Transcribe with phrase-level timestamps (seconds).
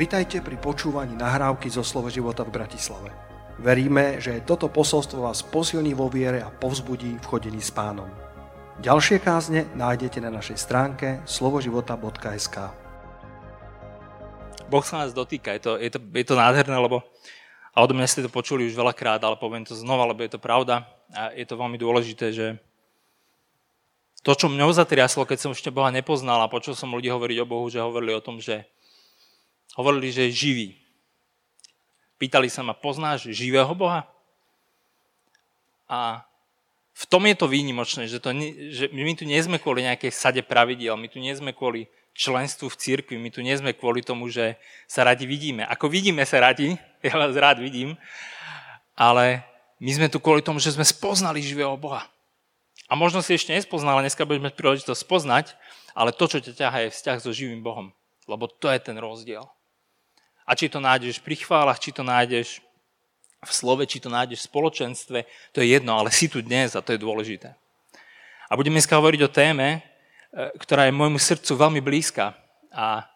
[0.00, 3.12] Vitajte pri počúvaní nahrávky zo Slovo života v Bratislave.
[3.60, 8.08] Veríme, že toto posolstvo vás posilní vo viere a povzbudí v chodení s pánom.
[8.80, 12.56] Ďalšie kázne nájdete na našej stránke slovoživota.sk
[14.72, 17.04] Boh sa nás dotýka, je to, je to, je to nádherné, lebo
[17.76, 20.40] a od mňa ste to počuli už veľakrát, ale poviem to znova, lebo je to
[20.40, 22.56] pravda a je to veľmi dôležité, že
[24.24, 27.50] to, čo mňou zatriaslo, keď som ešte Boha nepoznal a počul som ľudí hovoriť o
[27.52, 28.64] Bohu, že hovorili o tom, že
[29.78, 30.68] Hovorili, že je živý.
[32.20, 34.04] Pýtali sa ma, poznáš živého Boha?
[35.90, 36.22] A
[36.94, 38.30] v tom je to výnimočné, že, to,
[38.70, 42.68] že my tu nie sme kvôli nejakej sade pravidiel, my tu nie sme kvôli členstvu
[42.68, 45.64] v cirkvi, my tu nie sme kvôli tomu, že sa radi vidíme.
[45.64, 47.96] Ako vidíme sa radi, ja vás rád vidím,
[48.92, 49.40] ale
[49.80, 52.04] my sme tu kvôli tomu, že sme spoznali živého Boha.
[52.90, 55.54] A možno si ešte nespoznal, ale dneska budeme mať príležitosť spoznať,
[55.94, 57.94] ale to, čo ťa ťaha, je vzťah so živým Bohom.
[58.26, 59.46] Lebo to je ten rozdiel.
[60.50, 62.58] A či to nájdeš pri chválach, či to nájdeš
[63.38, 65.18] v slove, či to nájdeš v spoločenstve,
[65.54, 67.54] to je jedno, ale si tu dnes a to je dôležité.
[68.50, 69.80] A budeme dneska hovoriť o téme, e,
[70.58, 72.34] ktorá je môjmu srdcu veľmi blízka
[72.74, 73.06] a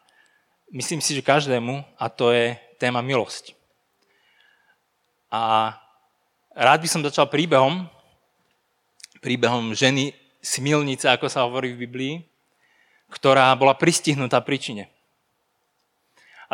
[0.71, 3.59] myslím si, že každému, a to je téma milosť.
[5.35, 5.75] A
[6.55, 7.91] rád by som začal príbehom,
[9.19, 12.15] príbehom ženy smilnice, ako sa hovorí v Biblii,
[13.11, 14.94] ktorá bola pristihnutá príčine.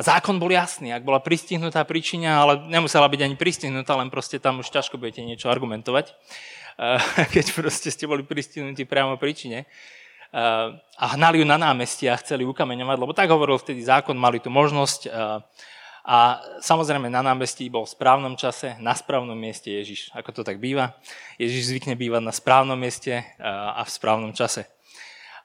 [0.01, 4.41] A zákon bol jasný, ak bola pristihnutá príčina, ale nemusela byť ani pristihnutá, len proste
[4.41, 6.17] tam už ťažko budete niečo argumentovať,
[6.81, 6.97] eh,
[7.37, 9.69] keď proste ste boli pristihnutí priamo príčine.
[9.69, 14.41] Eh, a hnali ju na námestie a chceli ukameňovať, lebo tak hovoril vtedy zákon, mali
[14.41, 15.01] tu možnosť.
[15.05, 15.13] Eh,
[16.01, 20.09] a samozrejme na námestí bol v správnom čase, na správnom mieste Ježiš.
[20.17, 20.97] Ako to tak býva?
[21.37, 24.65] Ježiš zvykne bývať na správnom mieste a v správnom čase.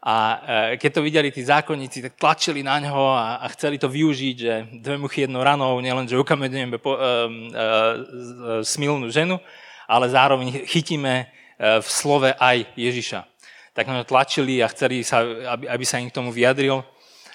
[0.05, 3.89] A e, keď to videli tí zákonníci, tak tlačili na ňo a, a chceli to
[3.89, 7.11] využiť, že dve muchy jednou ranou, nielen, že ukameňujeme po, e, e,
[8.61, 9.41] smilnú ženu,
[9.89, 11.25] ale zároveň chytíme e,
[11.81, 13.25] v slove aj Ježiša.
[13.73, 16.85] Tak na tlačili a chceli, sa, aby, aby sa im k tomu vyjadril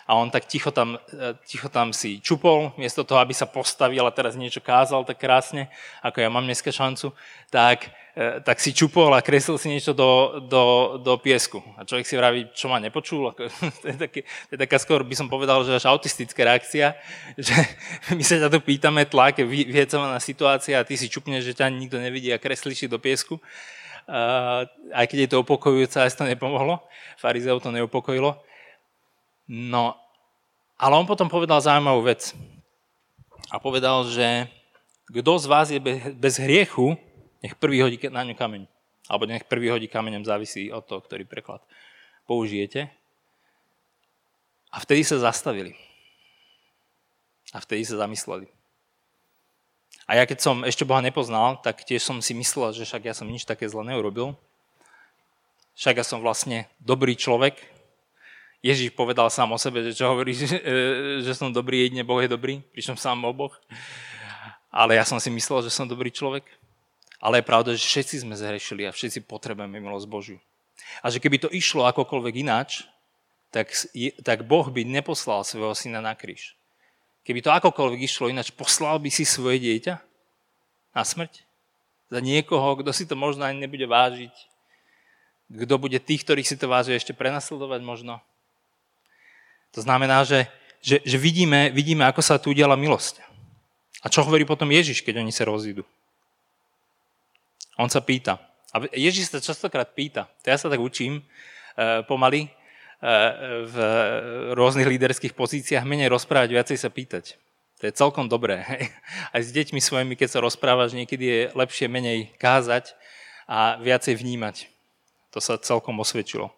[0.06, 4.06] a on tak ticho tam, e, ticho tam si čupol, miesto toho, aby sa postavil
[4.06, 5.66] a teraz niečo kázal tak krásne,
[6.06, 7.10] ako ja mám dneska šancu,
[7.50, 11.62] tak E, tak si čupol a kreslil si niečo do, do, do piesku.
[11.78, 13.30] A človek si vraví, čo ma nepočul.
[13.82, 16.98] to, je také, to je taká skôr, by som povedal, že až autistická reakcia,
[17.38, 17.54] že
[18.10, 21.70] my sa ťa tu pýtame, tlak je vyhecovaná situácia a ty si čupneš, že ťa
[21.70, 23.38] nikto nevidí a kreslíš do piesku.
[24.10, 26.82] Uh, aj keď je to upokojujúce, aj to nepomohlo.
[27.14, 28.42] Farizeu to neupokojilo.
[29.46, 29.94] No,
[30.74, 32.34] ale on potom povedal zaujímavú vec.
[33.54, 34.50] A povedal, že
[35.10, 35.78] kto z vás je
[36.14, 36.98] bez hriechu,
[37.40, 38.64] nech prvý hodí na ňu kameň.
[39.10, 41.64] Alebo nech prvý hodí kameňom, závisí od toho, ktorý preklad
[42.30, 42.86] použijete.
[44.70, 45.74] A vtedy sa zastavili.
[47.50, 48.46] A vtedy sa zamysleli.
[50.06, 53.14] A ja keď som ešte Boha nepoznal, tak tiež som si myslel, že však ja
[53.14, 54.38] som nič také zle neurobil.
[55.74, 57.58] Však ja som vlastne dobrý človek.
[58.60, 60.46] Ježiš povedal sám o sebe, že čo hovorí, že,
[61.24, 63.54] že som dobrý, jedine Boh je dobrý, pričom sám o Boh.
[64.70, 66.46] Ale ja som si myslel, že som dobrý človek.
[67.20, 70.38] Ale je pravda, že všetci sme zhrešili a všetci potrebujeme milosť Božiu.
[71.04, 72.88] A že keby to išlo akokoľvek ináč,
[73.52, 73.68] tak,
[74.24, 76.56] tak Boh by neposlal svojho syna na kríž.
[77.28, 80.00] Keby to akokoľvek išlo ináč, poslal by si svoje dieťa
[80.96, 81.44] na smrť?
[82.10, 84.32] Za niekoho, kto si to možno ani nebude vážiť?
[85.50, 88.18] Kto bude tých, ktorých si to váži ešte prenasledovať možno?
[89.76, 90.48] To znamená, že,
[90.82, 93.22] že, že vidíme, vidíme, ako sa tu udiala milosť.
[94.00, 95.84] A čo hovorí potom Ježiš, keď oni sa rozídu?
[97.80, 98.36] On sa pýta.
[98.76, 100.28] A Ježiš sa častokrát pýta.
[100.44, 101.22] To ja sa tak učím e,
[102.04, 102.48] pomaly e,
[103.64, 103.76] v
[104.52, 107.40] rôznych líderských pozíciách menej rozprávať, viacej sa pýtať.
[107.80, 108.60] To je celkom dobré.
[109.34, 112.92] Aj s deťmi svojimi, keď sa rozprávaš, niekedy je lepšie menej kázať
[113.48, 114.68] a viacej vnímať.
[115.32, 116.52] To sa celkom osvedčilo.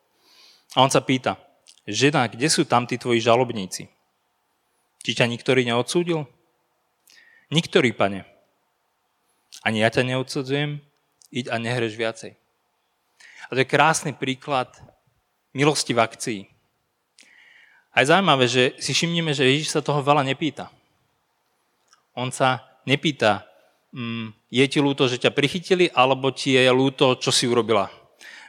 [0.74, 1.38] A on sa pýta,
[1.86, 3.86] žena, kde sú tam tí tvoji žalobníci?
[5.06, 6.26] Či ťa niktorý neodsúdil?
[7.54, 8.26] Niktorý, pane.
[9.62, 10.82] Ani ja ťa neodsudzujem,
[11.32, 12.32] iď a nehreš viacej.
[13.48, 14.68] A to je krásny príklad
[15.56, 16.40] milosti v akcii.
[17.92, 20.72] A je zaujímavé, že si všimneme, že Ježiš sa toho veľa nepýta.
[22.16, 23.44] On sa nepýta,
[23.92, 27.88] mm, je ti ľúto, že ťa prichytili, alebo ti je ľúto, čo si urobila.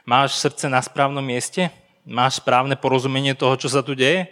[0.04, 1.72] Máš srdce na správnom mieste?
[2.04, 4.28] Máš správne porozumenie toho, čo sa tu deje?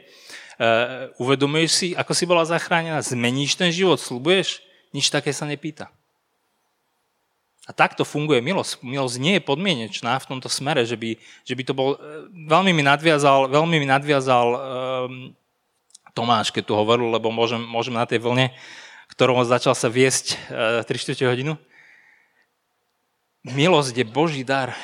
[0.61, 3.01] Uh, uvedomuješ si, ako si bola zachránená?
[3.01, 3.97] Zmeníš ten život?
[3.97, 4.61] Slubuješ?
[4.93, 5.89] Nič také sa nepýta.
[7.63, 8.83] A takto funguje milosť.
[8.83, 11.15] Milosť nie je podmienečná v tomto smere, že by,
[11.47, 11.95] že by to bol...
[11.95, 14.61] E, veľmi mi nadviazal, veľmi mi nadviazal um,
[16.11, 18.51] Tomáš, keď tu hovoril, lebo môžem, môžem na tej vlne,
[19.15, 21.55] ktorou začal sa viesť e, 3 4 hodinu.
[23.47, 24.75] Milosť je Boží dar.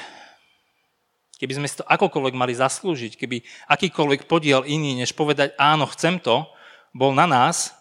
[1.42, 6.18] Keby sme si to akokoľvek mali zaslúžiť, keby akýkoľvek podiel iný, než povedať áno, chcem
[6.18, 6.46] to,
[6.94, 7.74] bol na nás,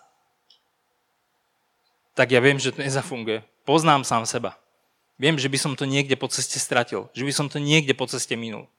[2.17, 3.45] tak ja viem, že to nezafunguje.
[3.61, 4.57] Poznám sám seba.
[5.17, 7.09] Viem, že by som to niekde po ceste stratil.
[7.17, 8.69] Že by som to niekde po ceste minul.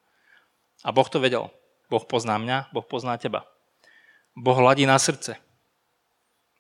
[0.87, 1.51] A Boh to vedel.
[1.91, 3.43] Boh pozná mňa, Boh pozná teba.
[4.39, 5.41] Boh hladí na srdce.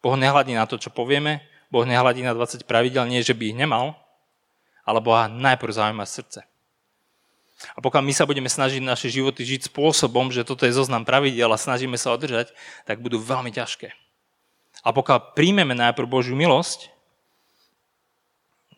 [0.02, 3.58] Boh nehladí na to, čo povieme, Boh nehladí na 20 pravidel, nie že by ich
[3.58, 3.98] nemal,
[4.88, 6.48] ale Boha najprv zaujíma srdce.
[7.74, 11.50] A pokiaľ my sa budeme snažiť naše životy žiť spôsobom, že toto je zoznam pravidel
[11.50, 12.54] a snažíme sa održať,
[12.86, 13.90] tak budú veľmi ťažké.
[14.86, 16.94] A pokiaľ príjmeme najprv Božiu milosť,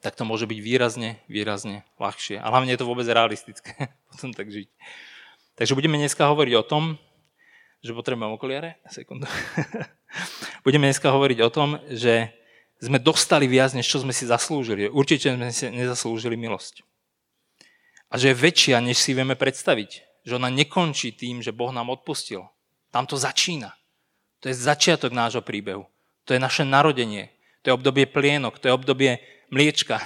[0.00, 2.40] tak to môže byť výrazne, výrazne ľahšie.
[2.40, 4.68] A hlavne je to vôbec realistické potom tak žiť.
[5.60, 6.96] Takže budeme dneska hovoriť o tom,
[7.84, 8.80] že potrebujem okuliare.
[8.88, 9.28] Sekundu.
[10.66, 12.32] budeme dneska hovoriť o tom, že
[12.80, 14.88] sme dostali viac, než čo sme si zaslúžili.
[14.88, 16.80] Určite sme si nezaslúžili milosť.
[18.08, 20.24] A že je väčšia, než si vieme predstaviť.
[20.24, 22.48] Že ona nekončí tým, že Boh nám odpustil.
[22.88, 23.76] Tam to začína.
[24.40, 25.84] To je začiatok nášho príbehu.
[26.24, 27.28] To je naše narodenie.
[27.62, 28.56] To je obdobie plienok.
[28.60, 29.20] To je obdobie
[29.50, 29.98] mliečka.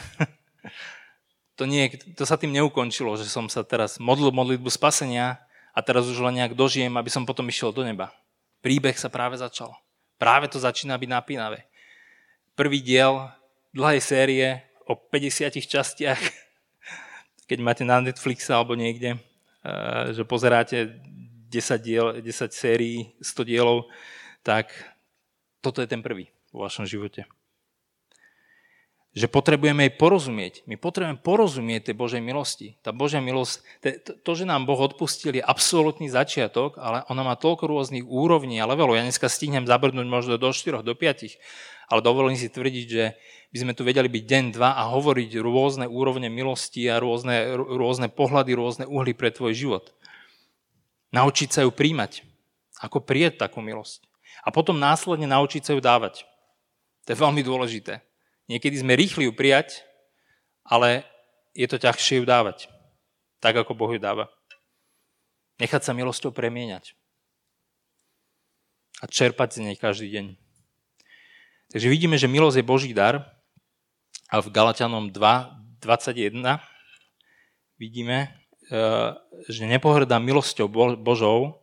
[1.58, 5.38] to, nie, to sa tým neukončilo, že som sa teraz modlil modlitbu spasenia
[5.76, 8.10] a teraz už len nejak dožijem, aby som potom išiel do neba.
[8.64, 9.76] Príbeh sa práve začal.
[10.16, 11.68] Práve to začína byť napínavé.
[12.56, 13.28] Prvý diel
[13.76, 14.46] dlhej série
[14.88, 16.20] o 50 častiach,
[17.50, 20.96] keď máte na Netflixe alebo niekde, eh, že pozeráte
[21.52, 23.86] 10, diel, 10 sérií, 100 dielov,
[24.42, 24.72] tak
[25.60, 27.26] toto je ten prvý vo vašom živote
[29.14, 30.66] že potrebujeme jej porozumieť.
[30.66, 32.74] My potrebujeme porozumieť tej Božej milosti.
[32.82, 33.62] Tá Božia milosť,
[34.26, 38.66] to, že nám Boh odpustil, je absolútny začiatok, ale ona má toľko rôznych úrovní a
[38.66, 38.98] levelov.
[38.98, 41.38] Ja dneska stihnem zabrnúť možno do 4, do 5,
[41.94, 43.14] ale dovolím si tvrdiť, že
[43.54, 48.10] by sme tu vedeli byť deň, dva a hovoriť rôzne úrovne milosti a rôzne, rôzne
[48.10, 49.94] pohľady, rôzne uhly pre tvoj život.
[51.14, 52.26] Naučiť sa ju príjmať.
[52.82, 54.02] Ako prijať takú milosť.
[54.42, 56.26] A potom následne naučiť sa ju dávať.
[57.06, 58.02] To je veľmi dôležité.
[58.50, 59.80] Niekedy sme rýchli ju prijať,
[60.64, 61.04] ale
[61.56, 62.68] je to ťažšie ju dávať.
[63.40, 64.28] Tak, ako Boh ju dáva.
[65.60, 66.96] Nechať sa milosťou premieňať.
[69.00, 70.26] A čerpať z nej každý deň.
[71.72, 73.22] Takže vidíme, že milosť je Boží dar.
[74.32, 76.58] A v Galatianom 2, 21
[77.76, 78.34] vidíme,
[78.72, 78.78] e,
[79.46, 81.60] že nepohrdá milosťou Božou,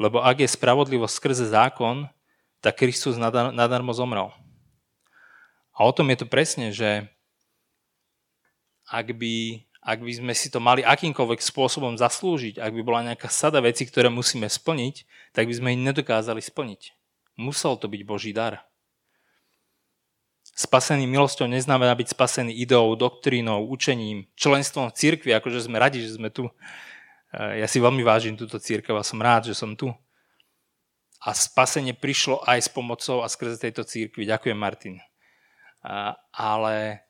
[0.00, 2.08] lebo ak je spravodlivosť skrze zákon,
[2.64, 4.32] tak Kristus nadarmo zomrel.
[5.76, 7.08] A o tom je to presne, že
[8.90, 13.30] ak by, ak by sme si to mali akýmkoľvek spôsobom zaslúžiť, ak by bola nejaká
[13.30, 16.98] sada veci, ktoré musíme splniť, tak by sme ich nedokázali splniť.
[17.38, 18.66] Musel to byť Boží dar.
[20.50, 26.18] Spasený milosťou neznamená byť spasený ideou, doktrínou, učením, členstvom v cirkvi, akože sme radi, že
[26.18, 26.50] sme tu.
[27.32, 29.94] Ja si veľmi vážim túto církev a som rád, že som tu.
[31.22, 34.26] A spasenie prišlo aj s pomocou a skrze tejto církvi.
[34.26, 35.09] Ďakujem, Martin
[36.32, 37.04] ale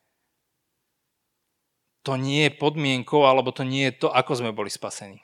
[2.00, 5.20] to nie je podmienkou, alebo to nie je to, ako sme boli spasení.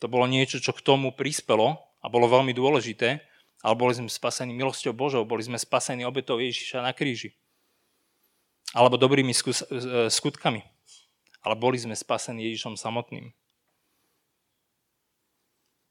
[0.00, 3.20] To bolo niečo, čo k tomu prispelo a bolo veľmi dôležité,
[3.60, 7.36] ale boli sme spasení milosťou Božou, boli sme spasení obetou Ježiša na kríži.
[8.72, 9.44] Alebo dobrými e,
[10.08, 10.64] skutkami.
[11.44, 13.36] Ale boli sme spasení Ježišom samotným.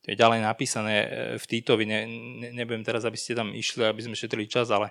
[0.02, 2.00] To je ďalej napísané e, v Týtovi, ne,
[2.42, 4.90] ne, nebudem teraz, aby ste tam išli, aby sme šetrili čas, ale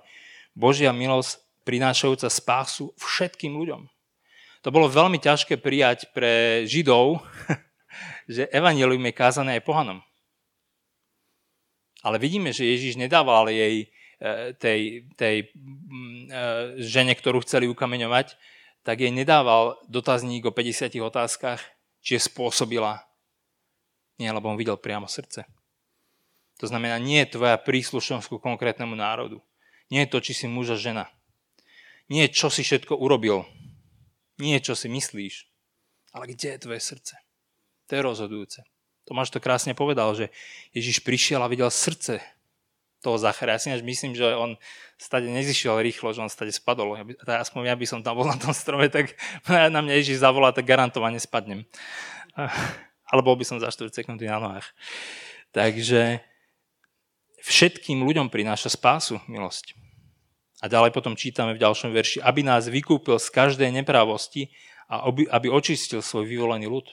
[0.54, 3.84] Božia milosť prinášajúca spásu všetkým ľuďom.
[4.64, 7.20] To bolo veľmi ťažké prijať pre Židov,
[8.34, 10.00] že evanelium je kázané aj pohanom.
[12.00, 13.86] Ale vidíme, že Ježiš nedával jej e,
[14.56, 16.42] tej, tej mm, e,
[16.88, 18.32] žene, ktorú chceli ukameňovať,
[18.80, 21.60] tak jej nedával dotazník o 50 otázkach,
[22.00, 23.04] či je spôsobila.
[24.16, 25.44] Nie, lebo on videl priamo srdce.
[26.58, 29.38] To znamená, nie je tvoja príslušnosť ku konkrétnemu národu.
[29.92, 31.06] Nie je to, či si muž a žena.
[32.08, 33.44] Nie čo si všetko urobil.
[34.40, 35.48] Nie čo si myslíš.
[36.16, 37.14] Ale kde je tvoje srdce?
[37.88, 38.60] To je rozhodujúce.
[39.04, 40.28] Tomáš to krásne povedal, že
[40.76, 42.20] Ježiš prišiel a videl srdce
[43.00, 43.56] toho Zachara.
[43.56, 44.60] Ja si než myslím, že on
[45.00, 46.98] stade nezišiel rýchlo, že on stade spadol.
[46.98, 49.16] Ja by, aspoň ja by som tam bol na tom strome, tak
[49.48, 51.64] na mňa Ježiš zavolá, tak garantovane spadnem.
[53.10, 54.68] Ale bol by som za 4 sekundy na nohách.
[55.56, 56.20] Takže
[57.40, 59.72] všetkým ľuďom prináša spásu milosť.
[60.58, 64.50] A ďalej potom čítame v ďalšom verši, aby nás vykúpil z každej neprávosti
[64.90, 66.90] a aby, očistil svoj vyvolený ľud.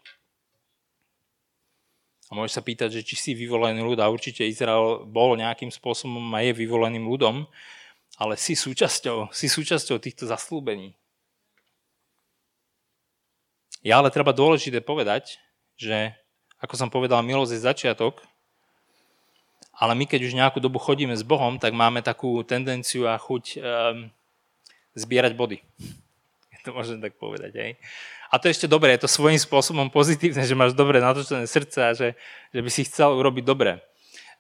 [2.30, 6.22] A môžeš sa pýtať, že či si vyvolený ľud a určite Izrael bol nejakým spôsobom
[6.34, 7.50] a je vyvoleným ľudom,
[8.22, 10.94] ale si súčasťou, si súčasťou týchto zaslúbení.
[13.86, 15.38] Ja ale treba dôležité povedať,
[15.78, 16.18] že
[16.58, 18.26] ako som povedal, milosť je začiatok,
[19.76, 23.44] ale my keď už nejakú dobu chodíme s Bohom, tak máme takú tendenciu a chuť
[23.60, 24.08] um,
[24.96, 25.60] zbierať body.
[26.66, 27.54] To môžem tak povedať.
[27.62, 27.72] Hej.
[28.34, 31.78] A to je ešte dobré, je to svojím spôsobom pozitívne, že máš dobre natočené srdce
[31.78, 32.18] a že,
[32.50, 33.86] že by si chcel urobiť dobre.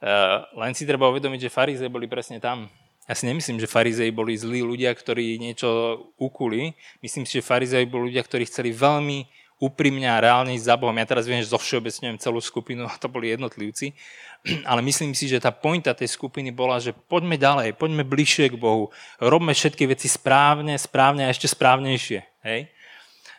[0.01, 2.65] Uh, len si treba uvedomiť, že farizei boli presne tam.
[3.05, 5.69] Ja si nemyslím, že farizei boli zlí ľudia, ktorí niečo
[6.17, 6.73] ukuli.
[7.05, 10.95] Myslím si, že farizei boli ľudia, ktorí chceli veľmi úprimne a reálne ísť za Bohom.
[10.99, 13.95] Ja teraz viem, že zovšeobecňujem celú skupinu a to boli jednotlivci,
[14.69, 18.59] ale myslím si, že tá pointa tej skupiny bola, že poďme ďalej, poďme bližšie k
[18.59, 18.91] Bohu,
[19.23, 22.19] robme všetky veci správne, správne a ešte správnejšie.
[22.43, 22.67] Hej?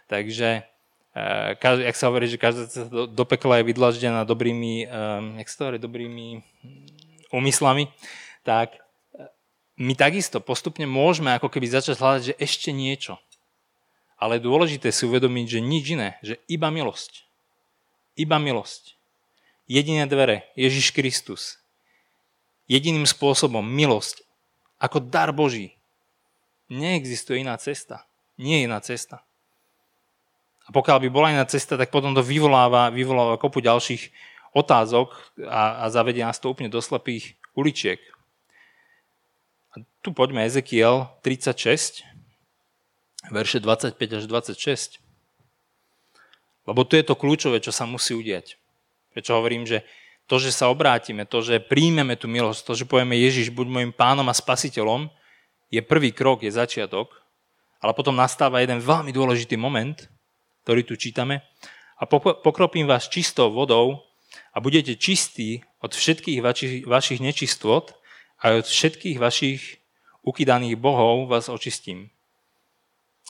[0.09, 0.65] Takže,
[1.13, 5.49] uh, jak sa hovorí, že každá cesta do, do pekla je vydlaždená dobrými, um, jak
[5.53, 6.41] sa hovorí, dobrými
[7.35, 7.93] úmyslami,
[8.47, 9.27] tak eh,
[9.83, 13.19] my takisto postupne môžeme ako keby začať hľadať, že ešte niečo
[14.17, 17.29] ale dôležité si uvedomiť, že nič iné, že iba milosť.
[18.17, 18.97] Iba milosť.
[19.69, 21.61] Jediné dvere, Ježiš Kristus.
[22.67, 24.25] Jediným spôsobom, milosť,
[24.81, 25.77] ako dar Boží.
[26.73, 28.09] Neexistuje iná cesta.
[28.41, 29.23] Nie je iná cesta.
[30.67, 34.11] A pokiaľ by bola iná cesta, tak potom to vyvoláva, vyvoláva kopu ďalších
[34.57, 35.15] otázok
[35.47, 38.01] a, a zavedie nás to úplne do slepých uličiek.
[39.77, 42.03] A tu poďme Ezekiel 36,
[43.31, 45.03] verše 25 až 26.
[46.67, 48.59] Lebo tu je to kľúčové, čo sa musí udiať.
[49.15, 49.87] Prečo hovorím, že
[50.27, 53.93] to, že sa obrátime, to, že príjmeme tú milosť, to, že povieme Ježiš, buď môjim
[53.95, 55.07] pánom a spasiteľom,
[55.71, 57.15] je prvý krok, je začiatok,
[57.79, 59.95] ale potom nastáva jeden veľmi dôležitý moment,
[60.67, 61.47] ktorý tu čítame,
[61.97, 62.05] a
[62.43, 64.05] pokropím vás čistou vodou
[64.53, 66.45] a budete čistí od všetkých
[66.85, 67.97] vašich, nečistôt
[68.43, 69.81] a od všetkých vašich
[70.27, 72.13] ukydaných bohov vás očistím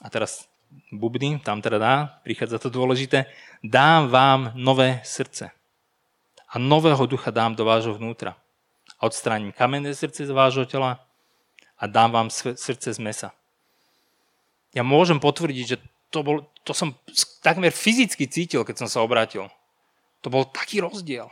[0.03, 0.49] a teraz
[0.93, 3.26] bubny, tam teda dá, prichádza to dôležité,
[3.65, 5.50] dám vám nové srdce.
[6.49, 8.37] A nového ducha dám do vášho vnútra.
[9.00, 11.05] A odstránim kamenné srdce z vášho tela
[11.76, 13.33] a dám vám srdce z mesa.
[14.73, 15.76] Ja môžem potvrdiť, že
[16.12, 16.97] to, bol, to som
[17.41, 19.49] takmer fyzicky cítil, keď som sa obrátil.
[20.25, 21.29] To bol taký rozdiel.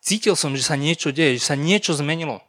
[0.00, 2.40] Cítil som, že sa niečo deje, že sa niečo zmenilo.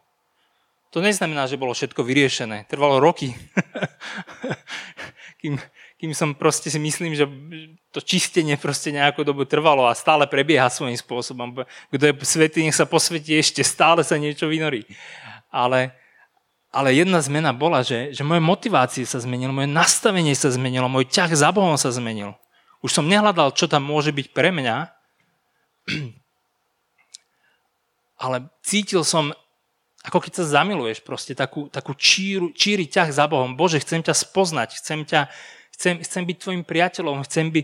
[0.91, 2.67] To neznamená, že bolo všetko vyriešené.
[2.67, 3.31] Trvalo roky.
[5.41, 5.55] kým,
[5.95, 7.25] kým som proste si myslím, že
[7.89, 11.63] to čistenie proste nejakú dobu trvalo a stále prebieha svojím spôsobom.
[11.89, 14.83] Kto je svetý, nech sa posvetí ešte, stále sa niečo vynorí.
[15.47, 15.95] Ale,
[16.69, 21.07] ale jedna zmena bola, že, že moje motivácie sa zmenilo, moje nastavenie sa zmenilo, môj
[21.07, 22.37] ťah za Bohom sa zmenil.
[22.85, 24.75] Už som nehľadal, čo tam môže byť pre mňa,
[28.23, 29.33] ale cítil som
[30.01, 33.53] ako keď sa zamiluješ, proste takú, takú číru, číri ťah za Bohom.
[33.53, 35.29] Bože, chcem ťa spoznať, chcem, ťa,
[35.77, 37.61] chcem, chcem byť tvojim priateľom, chcem, by,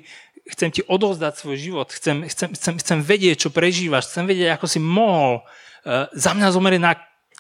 [0.54, 4.70] chcem ti odovzdať svoj život, chcem, chcem, chcem, chcem vedieť, čo prežívaš, chcem vedieť, ako
[4.70, 6.94] si mohol uh, za mňa zomrieť na,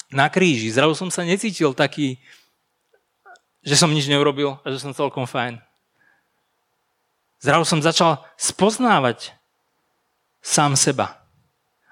[0.09, 0.73] na kríži.
[0.73, 2.17] Zrazu som sa necítil taký,
[3.61, 5.61] že som nič neurobil a že som celkom fajn.
[7.37, 9.37] Zrazu som začal spoznávať
[10.41, 11.21] sám seba.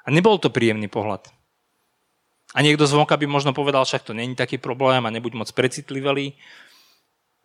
[0.01, 1.34] A nebol to príjemný pohľad.
[2.55, 6.39] A niekto zvonka by možno povedal, však to není taký problém a nebuď moc precitlivý.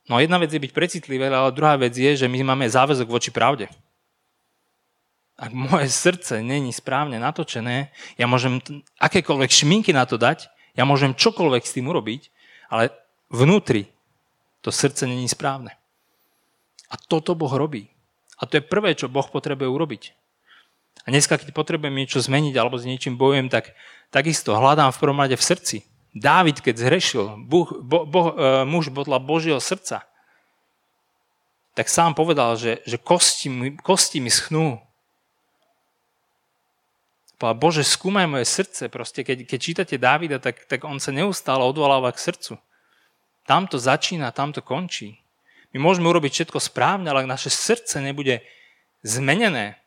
[0.06, 3.34] No jedna vec je byť precitlivý, ale druhá vec je, že my máme záväzok voči
[3.34, 3.66] pravde.
[5.34, 8.62] Ak moje srdce není správne natočené, ja môžem
[9.02, 10.46] akékoľvek šminky na to dať,
[10.78, 12.30] ja môžem čokoľvek s tým urobiť,
[12.70, 12.94] ale
[13.34, 13.90] vnútri
[14.62, 15.74] to srdce není správne.
[16.86, 17.90] A toto Boh robí.
[18.38, 20.02] A to je prvé, čo Boh potrebuje urobiť.
[21.04, 23.72] A dneska, keď potrebujem niečo zmeniť alebo s niečím bojujem, tak
[24.12, 25.76] takisto hľadám v prvom rade v srdci.
[26.12, 30.04] Dávid, keď zhrešil, boh, bo, bo, e, muž podľa Božieho srdca,
[31.78, 34.82] tak sám povedal, že, že kosti, kosti mi schnú.
[37.40, 38.92] Povedal, Bože, skúmaj moje srdce.
[38.92, 42.60] Proste, keď, keď čítate Dávida, tak, tak on sa neustále odvoláva k srdcu.
[43.48, 45.16] Tam to začína, tam to končí.
[45.72, 48.44] My môžeme urobiť všetko správne, ale ak naše srdce nebude
[49.00, 49.79] zmenené,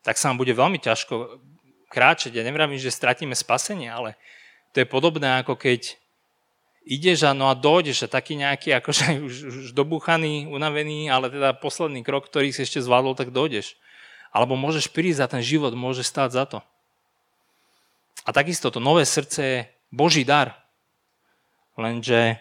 [0.00, 1.40] tak sa nám bude veľmi ťažko
[1.90, 2.38] kráčať.
[2.38, 4.16] Ja nevravím, že stratíme spasenie, ale
[4.72, 5.98] to je podobné, ako keď
[6.86, 11.52] ideš a no a dojdeš a taký nejaký akože už, už dobúchaný, unavený, ale teda
[11.58, 13.76] posledný krok, ktorý si ešte zvládol, tak dojdeš.
[14.30, 16.58] Alebo môžeš prísť za ten život, môže stáť za to.
[18.22, 19.58] A takisto to nové srdce je
[19.90, 20.54] Boží dar.
[21.74, 22.38] Lenže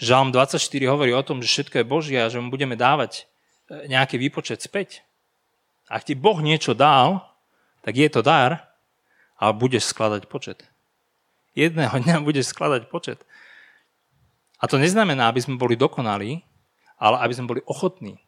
[0.00, 0.56] Žalm 24
[0.88, 3.28] hovorí o tom, že všetko je Božie a že mu budeme dávať
[3.68, 5.04] nejaký výpočet späť.
[5.90, 7.22] Ak ti Boh niečo dal,
[7.82, 8.72] tak je to dar,
[9.38, 10.62] ale budeš skladať počet.
[11.52, 13.20] Jedného dňa budeš skladať počet.
[14.62, 16.46] A to neznamená, aby sme boli dokonalí,
[16.96, 18.22] ale aby sme boli ochotní.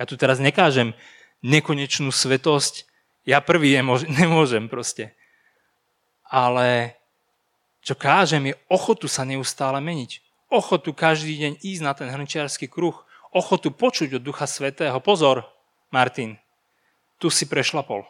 [0.00, 0.96] Ja tu teraz nekážem
[1.44, 2.88] nekonečnú svetosť,
[3.28, 3.76] ja prvý
[4.20, 5.12] nemôžem proste.
[6.24, 6.96] Ale
[7.84, 10.24] čo kážem je ochotu sa neustále meniť.
[10.50, 12.96] Ochotu každý deň ísť na ten hrnčiarsky kruh
[13.30, 14.98] ochotu počuť od Ducha Svetého.
[14.98, 15.46] Pozor,
[15.94, 16.40] Martin,
[17.20, 18.08] tu si prešlapol.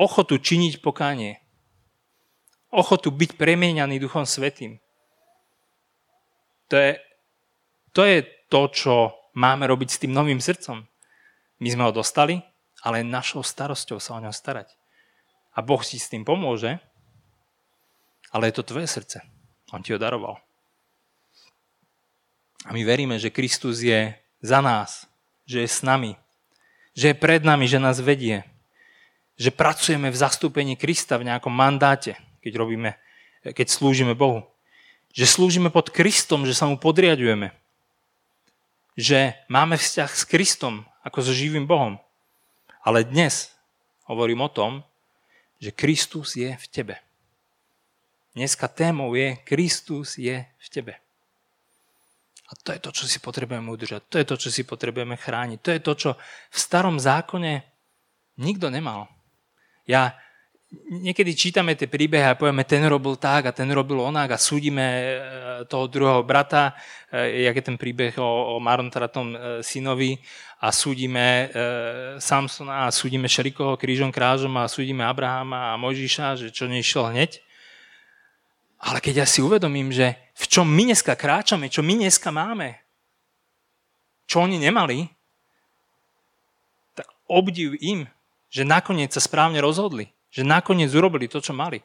[0.00, 1.38] Ochotu činiť pokánie.
[2.72, 4.82] Ochotu byť premieňaný Duchom Svetým.
[6.72, 6.98] To je,
[7.92, 8.18] to je
[8.50, 8.94] to, čo
[9.36, 10.82] máme robiť s tým novým srdcom.
[11.62, 12.42] My sme ho dostali,
[12.82, 14.74] ale našou starosťou sa o ňo starať.
[15.54, 16.82] A Boh si s tým pomôže,
[18.34, 19.22] ale je to tvoje srdce.
[19.70, 20.42] On ti ho daroval.
[22.66, 25.06] A my veríme, že Kristus je za nás,
[25.46, 26.18] že je s nami,
[26.94, 28.46] že je pred nami, že nás vedie,
[29.34, 32.90] že pracujeme v zastúpení Krista v nejakom mandáte, keď, robíme,
[33.42, 34.46] keď slúžime Bohu.
[35.14, 37.50] Že slúžime pod Kristom, že sa mu podriadujeme.
[38.94, 41.98] Že máme vzťah s Kristom ako so živým Bohom.
[42.86, 43.50] Ale dnes
[44.06, 44.86] hovorím o tom,
[45.58, 46.96] že Kristus je v tebe.
[48.34, 51.03] Dneska témou je Kristus je v tebe.
[52.44, 54.04] A to je to, čo si potrebujeme udržať.
[54.12, 55.58] To je to, čo si potrebujeme chrániť.
[55.64, 56.10] To je to, čo
[56.52, 57.64] v starom zákone
[58.36, 59.08] nikto nemal.
[59.88, 60.16] Ja
[60.90, 64.82] niekedy čítame tie príbehy a povieme, ten robil tak a ten robil onak a súdime
[64.82, 65.06] e,
[65.70, 66.74] toho druhého brata,
[67.12, 70.18] e, jak je ten príbeh o, o marontratom e, synovi
[70.64, 71.52] a súdime
[72.16, 77.44] Samsona a súdime Šerikoho krížom krážom a súdime Abrahama a Mojžiša, že čo nešiel hneď.
[78.80, 82.82] Ale keď ja si uvedomím, že v čom my dneska kráčame, čo my dneska máme,
[84.26, 85.06] čo oni nemali,
[86.98, 88.10] tak obdiv im,
[88.50, 91.82] že nakoniec sa správne rozhodli, že nakoniec urobili to, čo mali.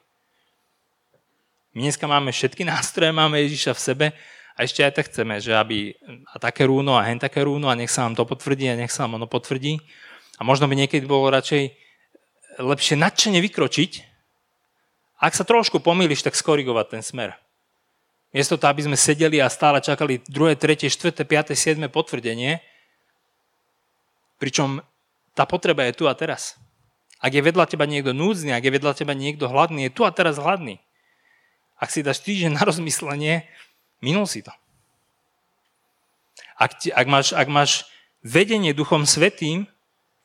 [1.77, 4.07] My dneska máme všetky nástroje, máme Ježiša v sebe
[4.57, 5.93] a ešte aj tak chceme, že aby
[6.33, 8.91] a také rúno a hen také rúno a nech sa nám to potvrdí a nech
[8.91, 9.77] sa nám ono potvrdí.
[10.39, 11.75] A možno by niekedy bolo radšej
[12.59, 13.91] lepšie nadšene vykročiť,
[15.19, 17.35] ak sa trošku pomýliš, tak skorigovať ten smer.
[18.29, 21.89] Miesto to, aby sme sedeli a stále čakali 2., 3., 4., 5., 7.
[21.89, 22.61] potvrdenie,
[24.37, 24.85] pričom
[25.33, 26.57] tá potreba je tu a teraz.
[27.19, 30.11] Ak je vedľa teba niekto núdzny, ak je vedľa teba niekto hladný, je tu a
[30.13, 30.79] teraz hladný.
[31.75, 33.49] Ak si dáš týždeň na rozmyslenie,
[33.99, 34.53] minul si to.
[36.59, 37.87] Ak, ti, ak, máš, ak máš
[38.21, 39.67] vedenie Duchom Svetým,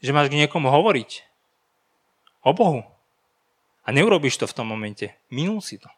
[0.03, 1.25] že máš k niekomu hovoriť
[2.43, 2.83] o Bohu,
[3.85, 5.13] a neurobiš to v tom momente.
[5.29, 5.89] Minul si to.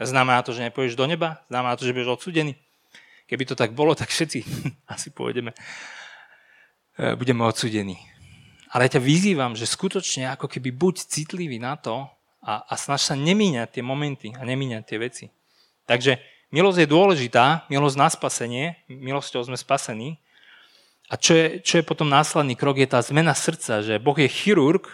[0.00, 1.44] Znamená to, že nepôjdeš do neba?
[1.52, 2.56] Znamená to, že budeš odsudený?
[3.28, 4.40] Keby to tak bolo, tak všetci
[4.94, 5.52] asi pôjdeme.
[6.96, 8.00] E, budeme odsudení.
[8.72, 12.08] Ale ja ťa vyzývam, že skutočne ako keby buď citlivý na to
[12.40, 15.26] a, a snaž sa nemíňať tie momenty a nemíňať tie veci.
[15.84, 16.22] Takže
[16.54, 20.16] milosť je dôležitá, milosť na spasenie, milosťou sme spasení.
[21.10, 24.30] A čo je, čo je potom následný krok, je tá zmena srdca, že Boh je
[24.30, 24.86] chirurg,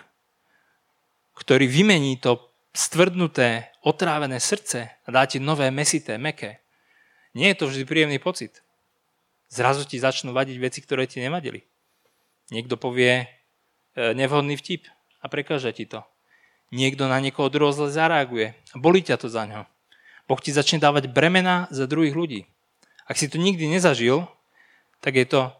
[1.37, 2.46] ktorý vymení to
[2.77, 6.61] stvrdnuté, otrávené srdce a dá ti nové, mesité, meké.
[7.33, 8.61] Nie je to vždy príjemný pocit.
[9.49, 11.65] Zrazu ti začnú vadiť veci, ktoré ti nevadili.
[12.53, 13.27] Niekto povie e,
[14.13, 14.85] nevhodný vtip
[15.25, 16.05] a prekáže ti to.
[16.69, 19.65] Niekto na niekoho druhého zle zareaguje a bolí ťa to za ňo.
[20.27, 22.41] Boh ti začne dávať bremena za druhých ľudí.
[23.07, 24.27] Ak si to nikdy nezažil,
[24.99, 25.55] tak je to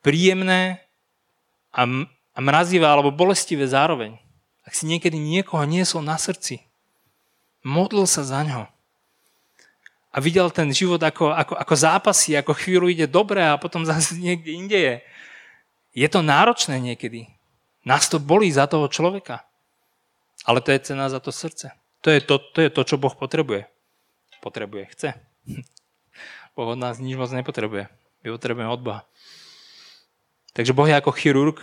[0.00, 0.80] príjemné
[1.74, 1.84] a
[2.38, 4.16] mrazivé alebo bolestivé zároveň
[4.68, 6.60] ak si niekedy niekoho niesol na srdci,
[7.64, 8.68] modlil sa za ňo
[10.12, 14.20] a videl ten život ako, ako, ako zápasy, ako chvíľu ide dobre a potom zase
[14.20, 14.94] niekde inde je.
[16.04, 17.32] Je to náročné niekedy.
[17.88, 19.48] Nás to bolí za toho človeka.
[20.44, 21.72] Ale to je cena za to srdce.
[22.04, 23.66] To je to, to, je to čo Boh potrebuje.
[24.44, 25.08] Potrebuje, chce.
[26.54, 27.88] Boh od nás nič moc nepotrebuje.
[28.22, 29.02] My potrebujeme od Boha.
[30.52, 31.58] Takže Boh je ako chirurg,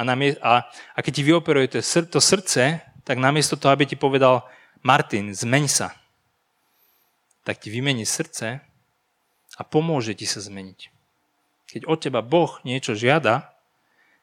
[0.00, 0.64] a, namie- a,
[0.96, 4.48] a keď ti vyoperuje to, sr- to srdce, tak namiesto toho, aby ti povedal
[4.80, 5.92] Martin, zmeň sa,
[7.44, 8.64] tak ti vymení srdce
[9.56, 10.88] a pomôže ti sa zmeniť.
[11.76, 13.52] Keď od teba Boh niečo žiada,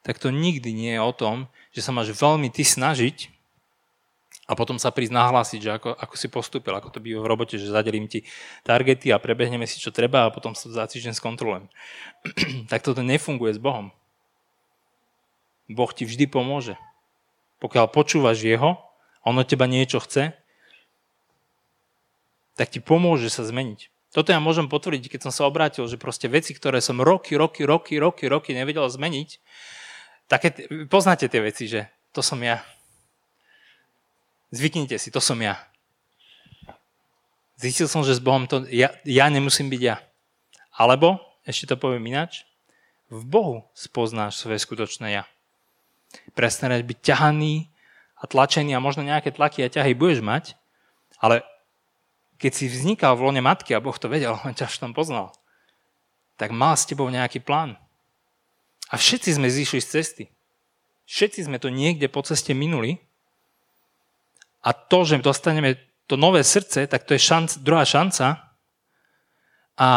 [0.02, 3.30] tak to nikdy nie je o tom, že sa máš veľmi ty snažiť
[4.48, 7.60] a potom sa prísť nahlásiť, že ako, ako si postúpil, ako to býva v robote,
[7.60, 8.24] že zadelím ti
[8.64, 11.68] targety a prebehneme si, čo treba a potom sa za týždeň skontrolujem.
[12.72, 13.92] tak toto nefunguje s Bohom.
[15.68, 16.74] Boh ti vždy pomôže.
[17.60, 18.80] Pokiaľ počúvaš Jeho,
[19.22, 20.32] on od teba niečo chce,
[22.56, 23.92] tak ti pomôže sa zmeniť.
[24.08, 27.68] Toto ja môžem potvrdiť, keď som sa obrátil, že proste veci, ktoré som roky, roky,
[27.68, 29.36] roky, roky, roky nevedel zmeniť,
[30.32, 30.48] také,
[30.88, 32.64] poznáte tie veci, že to som ja.
[34.48, 35.60] Zvyknite si, to som ja.
[37.60, 40.00] Zistil som, že s Bohom to, ja, ja nemusím byť ja.
[40.72, 42.48] Alebo, ešte to poviem ináč,
[43.12, 45.24] v Bohu spoznáš svoje skutočné ja.
[46.32, 47.68] Prestaneš byť ťahaný
[48.18, 50.58] a tlačený a možno nejaké tlaky a ťahy budeš mať,
[51.22, 51.46] ale
[52.38, 55.34] keď si vznikal v lone matky a Boh to vedel, on ťa v tom poznal,
[56.38, 57.74] tak mal s tebou nejaký plán.
[58.88, 60.24] A všetci sme zišli z cesty.
[61.04, 63.00] Všetci sme to niekde po ceste minuli
[64.64, 65.76] a to, že dostaneme
[66.08, 68.56] to nové srdce, tak to je šanc, druhá šanca.
[69.76, 69.88] A,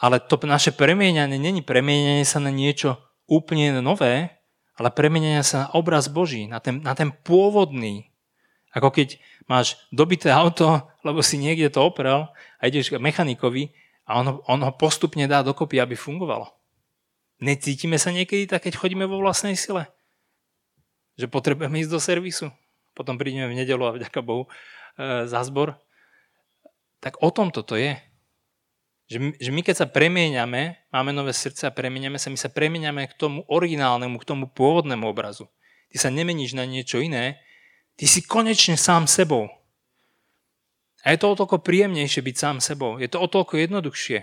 [0.00, 4.33] ale to naše premieňanie není premieňanie sa na niečo úplne nové,
[4.74, 8.10] ale premieňanie sa na obraz Boží, na ten, na ten pôvodný.
[8.74, 13.70] Ako keď máš dobité auto, lebo si niekde to oprel a ideš k mechanikovi
[14.02, 16.50] a on, on ho postupne dá dokopy, aby fungovalo.
[17.38, 19.86] Necítime sa niekedy tak, keď chodíme vo vlastnej sile?
[21.14, 22.50] Že potrebujeme ísť do servisu?
[22.94, 25.74] potom prídeme v nedelu a vďaka Bohu e, za zbor.
[27.02, 27.98] Tak o tom toto je.
[29.14, 32.50] Že my, že my keď sa premieňame, máme nové srdce a premieňame sa, my sa
[32.50, 35.46] premieňame k tomu originálnemu, k tomu pôvodnému obrazu.
[35.94, 37.38] Ty sa nemeníš na niečo iné,
[37.94, 39.46] ty si konečne sám sebou.
[41.06, 42.98] A je to o toľko príjemnejšie byť sám sebou.
[42.98, 44.18] Je to o toľko jednoduchšie.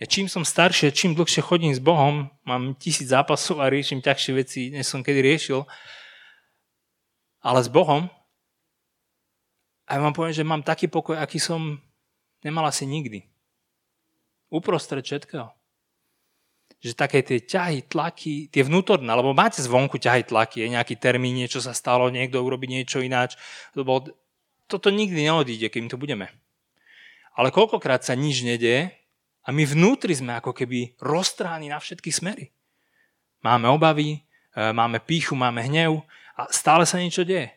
[0.00, 4.32] Ja čím som staršie, čím dlhšie chodím s Bohom, mám tisíc zápasov a riešim ťažšie
[4.32, 5.60] veci, než som kedy riešil,
[7.44, 8.08] ale s Bohom.
[9.84, 11.84] A ja vám poviem, že mám taký pokoj, aký som
[12.40, 13.33] nemal asi nikdy.
[14.54, 15.50] Uprostred všetkého.
[16.78, 21.34] Že také tie ťahy, tlaky, tie vnútorné, alebo máte zvonku ťahy, tlaky, je nejaký termín,
[21.34, 23.34] niečo sa stalo, niekto urobí niečo ináč.
[23.74, 24.14] Bol,
[24.70, 26.30] toto nikdy neodíde, kým tu budeme.
[27.34, 28.94] Ale koľkokrát sa nič nedieje
[29.42, 32.54] a my vnútri sme ako keby roztráni na všetky smery.
[33.42, 34.22] Máme obavy,
[34.54, 37.50] e, máme píchu, máme hnev, a stále sa niečo deje.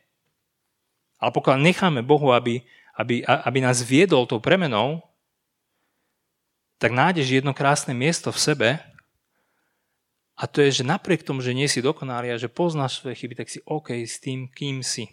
[1.18, 2.62] Ale pokiaľ necháme Bohu, aby,
[2.94, 5.02] aby, aby nás viedol tou premenou,
[6.78, 8.70] tak nájdeš jedno krásne miesto v sebe
[10.38, 13.34] a to je, že napriek tomu, že nie si dokonalý a že poznáš svoje chyby,
[13.34, 15.10] tak si OK s tým, kým si.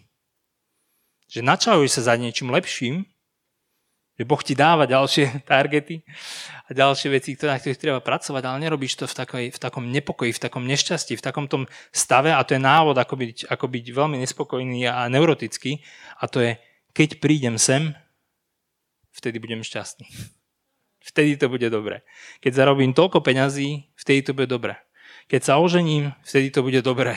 [1.25, 3.09] Že načaluješ sa za niečím lepším,
[4.15, 6.05] že Boh ti dáva ďalšie targety
[6.65, 10.31] a ďalšie veci, na ktorých treba pracovať, ale nerobíš to v, takoj, v takom nepokoji,
[10.37, 13.85] v takom nešťastí, v takom tom stave a to je návod, ako byť, ako byť
[13.91, 15.81] veľmi nespokojný a neurotický
[16.21, 16.61] a to je,
[16.93, 17.97] keď prídem sem,
[19.11, 20.34] vtedy budem šťastný.
[21.05, 22.01] Vtedy to bude dobre.
[22.41, 24.73] Keď zarobím toľko peňazí, vtedy to bude dobre.
[25.29, 27.13] Keď sa ožením, vtedy to bude dobre.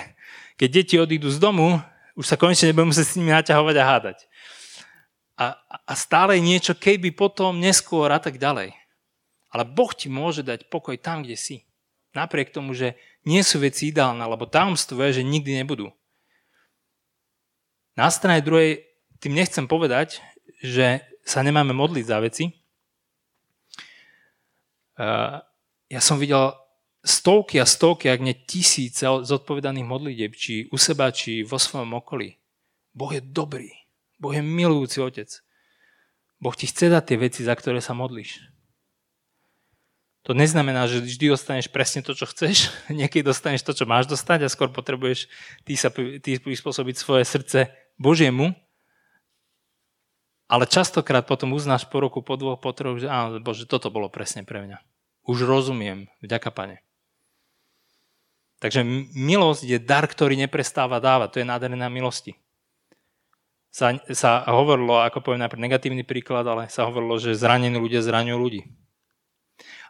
[0.61, 1.81] Keď deti odídu z domu,
[2.13, 4.19] už sa konečne nebudem musieť s nimi naťahovať a hádať
[5.39, 5.55] a,
[5.87, 8.75] a stále niečo keby potom, neskôr a tak ďalej.
[9.55, 11.57] Ale Boh ti môže dať pokoj tam, kde si.
[12.13, 15.95] Napriek tomu, že nie sú veci ideálne, lebo tajomstvo je, že nikdy nebudú.
[17.95, 18.83] Na strane druhej
[19.23, 20.19] tým nechcem povedať,
[20.59, 22.58] že sa nemáme modliť za veci.
[24.99, 26.53] Ja som videl
[27.07, 32.37] stovky a stovky, ak nie tisíce zodpovedaných modlitieb, či u seba, či vo svojom okolí.
[32.93, 33.71] Boh je dobrý.
[34.19, 35.31] Boh je milujúci otec.
[36.43, 38.43] Boh ti chce dať tie veci, za ktoré sa modlíš.
[40.27, 42.69] To neznamená, že vždy dostaneš presne to, čo chceš.
[42.93, 45.31] Niekedy dostaneš to, čo máš dostať a skôr potrebuješ
[45.65, 48.53] ty sa ty prispôsobiť svoje srdce Božiemu.
[50.49, 54.09] Ale častokrát potom uznáš po roku, po dvoch, po troch, že áno, Bože, toto bolo
[54.09, 54.81] presne pre mňa.
[55.29, 56.09] Už rozumiem.
[56.25, 56.81] Vďaka, Pane.
[58.59, 58.83] Takže
[59.13, 61.37] milosť je dar, ktorý neprestáva dávať.
[61.37, 62.35] To je nádherná milosti
[63.79, 68.39] sa, sa hovorilo, ako poviem najprv negatívny príklad, ale sa hovorilo, že zranení ľudia zraňujú
[68.39, 68.63] ľudí.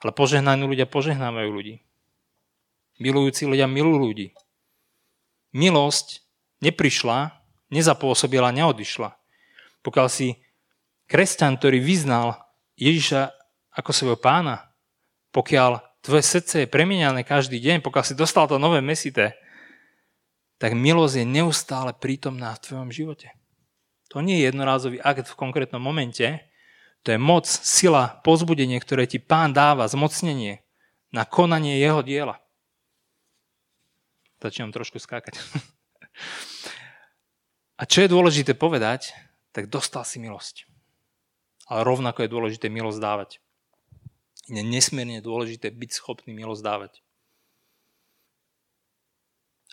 [0.03, 1.75] Ale požehnaní ľudia požehnávajú ľudí.
[2.99, 4.27] Milujúci ľudia milujú ľudí.
[5.55, 6.27] Milosť
[6.61, 7.33] neprišla,
[7.71, 9.14] nezapôsobila, neodišla.
[9.87, 10.37] Pokiaľ si
[11.09, 12.37] kresťan, ktorý vyznal
[12.77, 13.33] Ježiša
[13.75, 14.71] ako svojho pána,
[15.33, 19.35] pokiaľ tvoje srdce je premieňané každý deň, pokiaľ si dostal to nové mesité,
[20.61, 23.33] tak milosť je neustále prítomná v tvojom živote.
[24.12, 26.42] To nie je jednorázový akt v konkrétnom momente,
[27.07, 30.66] to je moc, sila, pozbudenie, ktoré ti pán dáva, zmocnenie
[31.14, 32.42] na konanie jeho diela.
[34.42, 35.38] Začínam trošku skákať.
[37.79, 39.14] A čo je dôležité povedať,
[39.55, 40.66] tak dostal si milosť.
[41.68, 43.31] Ale rovnako je dôležité milosť dávať.
[44.48, 46.92] Je nesmierne dôležité byť schopný milosť dávať.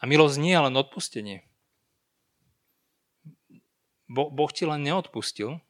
[0.03, 1.47] A milosť nie je len odpustenie.
[4.11, 5.63] Bo, boh ti len neodpustil,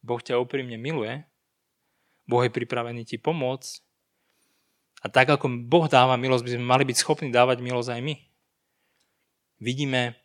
[0.00, 1.28] Boh ťa úprimne miluje,
[2.24, 3.84] Boh je pripravený ti pomôcť
[5.04, 8.14] a tak ako Boh dáva milosť, by sme mali byť schopní dávať milosť aj my.
[9.60, 10.19] Vidíme,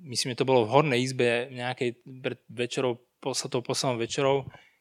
[0.00, 4.36] myslím, že to bolo v hornej izbe nejakej pred večerou, tou poslednou večerou,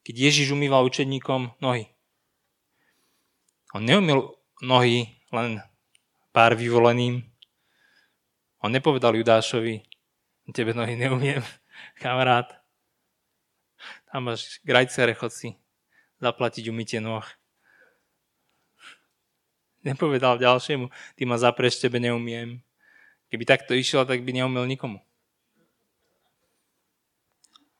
[0.05, 1.89] keď Ježiš umýval učedníkom nohy.
[3.73, 5.59] On neumil nohy len
[6.31, 7.25] pár vyvoleným.
[8.63, 9.83] On nepovedal Judášovi,
[10.53, 11.41] tebe nohy neumiem,
[12.03, 12.47] kamarát.
[14.11, 15.59] Tam máš grajce rechoci,
[16.23, 17.25] zaplatiť umytie noh.
[19.85, 22.63] Nepovedal ďalšiemu, ty ma zapreš, tebe neumiem.
[23.33, 25.01] Keby takto išiel, tak by neumel nikomu.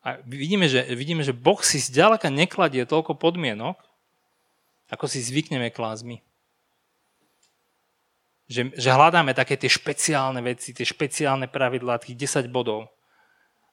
[0.06, 3.74] A vidíme že, vidíme, že Boh si zďaleka nekladie toľko podmienok,
[4.94, 6.22] ako si zvykneme klásť
[8.46, 12.94] Že, že hľadáme také tie špeciálne veci, tie špeciálne pravidlá, tých 10 bodov.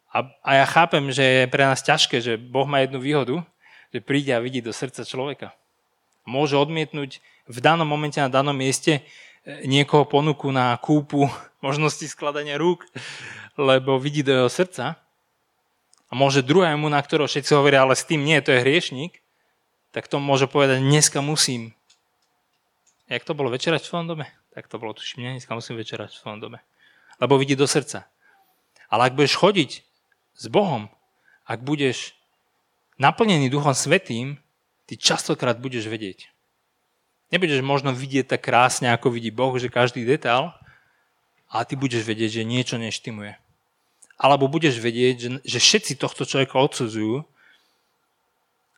[0.08, 3.44] A, a ja chápem, že je pre nás ťažké, že Boh má jednu výhodu,
[3.92, 5.52] že príde a vidí do srdca človeka.
[6.24, 9.04] Môže odmietnúť v danom momente na danom mieste
[9.44, 11.28] e, niekoho ponuku na kúpu
[11.62, 12.85] možnosti skladania rúk,
[13.57, 14.98] lebo vidí do jeho srdca.
[16.11, 19.25] A môže druhému, na ktorého všetci hovoria, ale s tým nie, to je hriešník,
[19.96, 21.72] tak to môže povedať, dneska musím.
[23.09, 24.27] Jak to bolo večerať v svojom dome?
[24.53, 26.61] Tak to bolo, tuším, nie, dneska musím večerať v svojom dome.
[27.16, 28.05] Lebo vidí do srdca.
[28.92, 29.70] Ale ak budeš chodiť
[30.37, 30.92] s Bohom,
[31.48, 32.12] ak budeš
[33.01, 34.37] naplnený Duchom Svetým,
[34.85, 36.29] ty častokrát budeš vedieť.
[37.33, 40.53] Nebudeš možno vidieť tak krásne, ako vidí Boh, že každý detail,
[41.52, 43.36] ale ty budeš vedieť, že niečo neštimuje.
[44.16, 47.28] Alebo budeš vedieť, že, že všetci tohto človeka odsudzujú,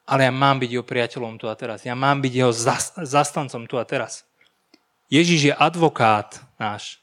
[0.05, 1.87] ale ja mám byť jeho priateľom tu a teraz.
[1.87, 2.53] Ja mám byť jeho
[3.07, 4.29] zastancom tu a teraz.
[5.09, 7.01] Ježiš je advokát náš.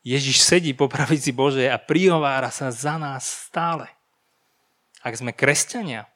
[0.00, 3.88] Ježiš sedí po pravici Božej a prihovára sa za nás stále.
[5.04, 6.08] Ak sme kresťania,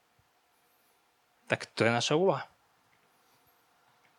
[1.49, 2.49] tak to je naša úloha.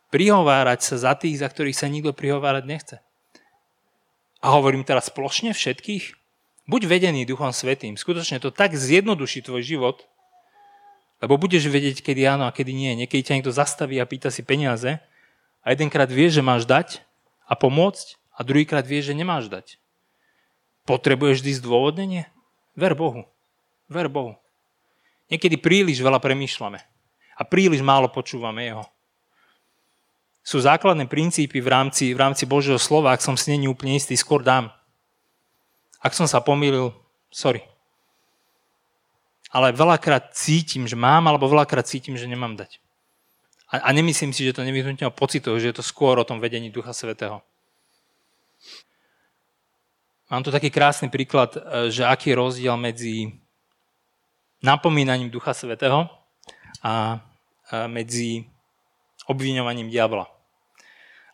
[0.09, 2.97] Prihovárať sa za tých, za ktorých sa nikto prihovárať nechce.
[4.39, 6.15] A hovorím teraz plošne všetkých.
[6.69, 7.97] Buď vedený Duchom Svetým.
[7.97, 10.05] Skutočne to tak zjednoduší tvoj život,
[11.19, 12.95] lebo budeš vedieť, kedy áno a kedy nie.
[12.95, 15.01] Niekedy ťa niekto zastaví a pýta si peniaze
[15.65, 17.03] a jedenkrát vieš, že máš dať
[17.43, 19.81] a pomôcť a druhýkrát vieš, že nemáš dať.
[20.87, 22.23] Potrebuješ vždy zdôvodnenie?
[22.77, 23.27] Ver Bohu.
[23.91, 24.39] Ver Bohu.
[25.27, 26.79] Niekedy príliš veľa premýšľame
[27.35, 28.85] a príliš málo počúvame Jeho.
[30.43, 34.15] Sú základné princípy v rámci, v rámci Božieho slova, ak som s není úplne istý,
[34.15, 34.71] skôr dám.
[35.99, 36.95] Ak som sa pomýlil,
[37.29, 37.61] sorry.
[39.51, 42.79] Ale veľakrát cítim, že mám, alebo veľakrát cítim, že nemám dať.
[43.69, 46.41] A, a nemyslím si, že to nevyhnutne o pocitoch, že je to skôr o tom
[46.41, 47.43] vedení Ducha Svetého.
[50.29, 53.33] Mám tu taký krásny príklad, e, že aký je rozdiel medzi
[54.61, 56.09] napomínaním Ducha Svetého
[56.81, 57.21] a
[57.87, 58.49] medzi
[59.29, 60.25] obviňovaním diabla.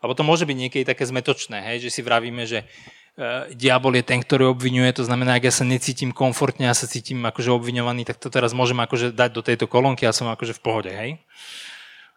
[0.04, 4.06] Lebo to môže byť niekedy také zmetočné, hej, že si vravíme, že uh, diabol je
[4.06, 8.06] ten, ktorý obviňuje, to znamená, ak ja sa necítim komfortne, ja sa cítim akože obviňovaný,
[8.06, 11.18] tak to teraz môžem akože dať do tejto kolónky a som akože v pohode, hej.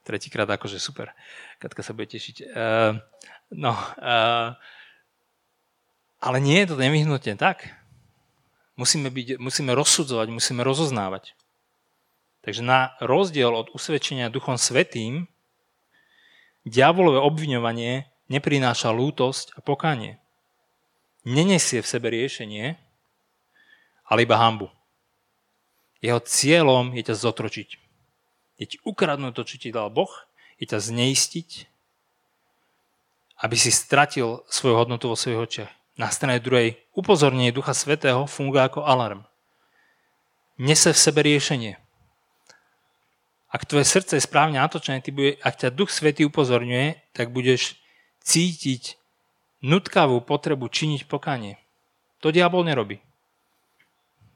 [0.04, 1.16] Tretíkrát akože super.
[1.62, 2.36] Katka sa bude tešiť.
[2.50, 3.00] Uh,
[3.54, 4.52] no, uh,
[6.18, 7.72] ale nie je to nevyhnutne tak.
[8.74, 11.34] Musíme, byť, musíme rozsudzovať, musíme rozoznávať.
[12.46, 15.26] Takže na rozdiel od usvedčenia Duchom Svetým,
[16.68, 20.20] diabolové obviňovanie neprináša lútosť a pokanie.
[21.24, 22.76] Nenesie v sebe riešenie,
[24.08, 24.72] ale iba hambu.
[25.98, 27.68] Jeho cieľom je ťa zotročiť.
[28.58, 30.10] Je ti ukradnúť to, čo ti dal Boh,
[30.58, 31.70] je ťa zneistiť,
[33.38, 35.72] aby si stratil svoju hodnotu vo svojich očiach.
[35.98, 39.26] Na strane druhej upozornenie Ducha Svetého funguje ako alarm.
[40.58, 41.78] Nese v sebe riešenie.
[43.48, 47.80] Ak tvoje srdce je správne natočené, ty bude, ak ťa Duch Svetý upozorňuje, tak budeš
[48.20, 49.00] cítiť
[49.64, 51.56] nutkavú potrebu činiť pokánie.
[52.20, 53.00] To diabol nerobí.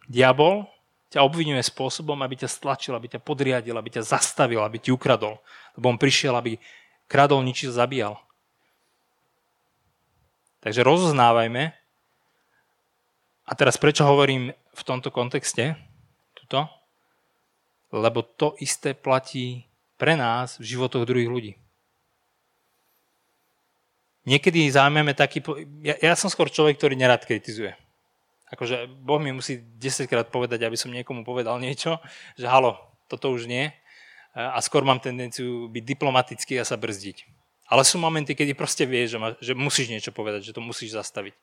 [0.08, 0.64] Diabol
[1.12, 5.36] ťa obvinuje spôsobom, aby ťa stlačil, aby ťa podriadil, aby ťa zastavil, aby ti ukradol.
[5.76, 6.56] Lebo on prišiel, aby
[7.04, 8.16] kradol, ničil, zabíjal.
[10.64, 11.76] Takže rozoznávajme.
[13.44, 15.76] A teraz prečo hovorím v tomto kontexte?
[16.32, 16.81] Tuto?
[17.92, 19.68] Lebo to isté platí
[20.00, 21.52] pre nás v životoch druhých ľudí.
[24.22, 25.42] Niekedy zájmeme taký...
[25.82, 27.74] Ja, ja som skôr človek, ktorý nerad kritizuje.
[28.52, 31.98] Akože Boh mi musí 10 krát povedať, aby som niekomu povedal niečo,
[32.36, 32.78] že halo,
[33.10, 33.72] toto už nie.
[34.32, 37.28] A skôr mám tendenciu byť diplomatický a sa brzdiť.
[37.72, 40.92] Ale sú momenty, kedy proste vieš, že, ma, že musíš niečo povedať, že to musíš
[40.92, 41.34] zastaviť.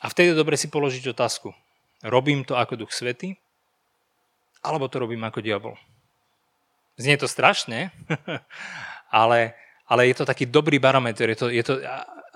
[0.00, 1.52] A vtedy je dobre si položiť otázku.
[2.04, 3.36] Robím to ako duch svety,
[4.60, 5.74] alebo to robím ako diabol.
[7.00, 7.92] Znie to strašne,
[9.12, 9.56] ale,
[9.88, 11.32] ale je to taký dobrý barometer.
[11.32, 11.80] Je to, je to,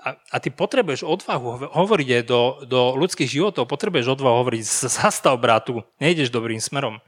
[0.05, 5.81] a, a ty potrebuješ odvahu hovoriť do, do ľudských životov, potrebuješ odvahu hovoriť, zastav bratu,
[5.97, 7.01] nejdeš dobrým smerom.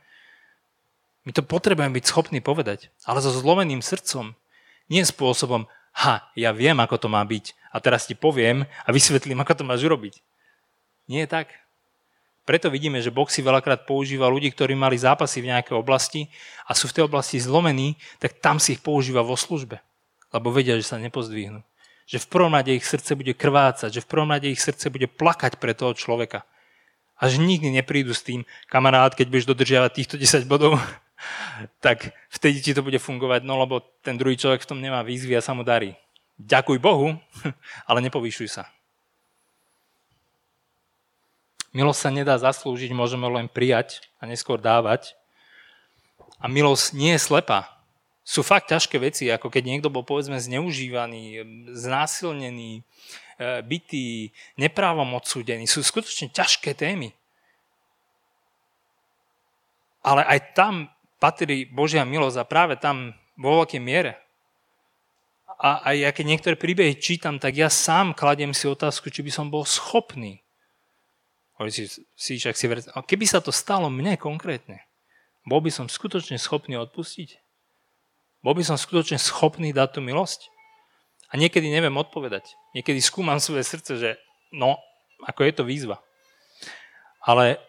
[1.27, 4.34] My to potrebujeme byť schopní povedať, ale so zlomeným srdcom,
[4.88, 9.38] nie spôsobom, ha, ja viem, ako to má byť a teraz ti poviem a vysvetlím,
[9.43, 10.23] ako to máš urobiť.
[11.08, 11.53] Nie je tak.
[12.47, 16.31] Preto vidíme, že Boh si veľakrát používa ľudí, ktorí mali zápasy v nejakej oblasti
[16.63, 19.83] a sú v tej oblasti zlomení, tak tam si ich používa vo službe.
[20.31, 21.60] Lebo vedia, že sa nepozdvihnú.
[22.07, 25.12] Že v prvom rade ich srdce bude krvácať, že v prvom rade ich srdce bude
[25.12, 26.47] plakať pre toho človeka.
[27.19, 30.79] A že nikdy neprídu s tým, kamarát, keď budeš dodržiavať týchto 10 bodov,
[31.83, 35.36] tak vtedy ti to bude fungovať, no lebo ten druhý človek v tom nemá výzvy
[35.36, 35.99] a sa mu darí.
[36.39, 37.19] Ďakuj Bohu,
[37.91, 38.71] ale nepovýšuj sa.
[41.77, 45.13] Milosť sa nedá zaslúžiť, môžeme len prijať a neskôr dávať.
[46.41, 47.69] A milosť nie je slepá.
[48.25, 51.45] Sú fakt ťažké veci, ako keď niekto bol povedzme zneužívaný,
[51.77, 55.69] znásilnený, e, bytý, neprávom odsúdený.
[55.69, 57.13] Sú skutočne ťažké témy.
[60.01, 60.89] Ale aj tam
[61.21, 64.17] patrí Božia milosť a práve tam vo veľkej miere.
[65.61, 69.29] A aj ja keď niektoré príbehy čítam, tak ja sám kladiem si otázku, či by
[69.29, 70.41] som bol schopný
[71.58, 72.86] Hovorí si, si si ver...
[72.86, 74.86] Keby sa to stalo mne konkrétne,
[75.48, 77.39] bol by som skutočne schopný odpustiť?
[78.46, 80.54] Bol by som skutočne schopný dať tú milosť?
[81.28, 82.56] A niekedy neviem odpovedať.
[82.78, 84.10] Niekedy skúmam svoje srdce, že
[84.54, 84.80] no,
[85.26, 85.98] ako je to výzva.
[87.26, 87.60] Ale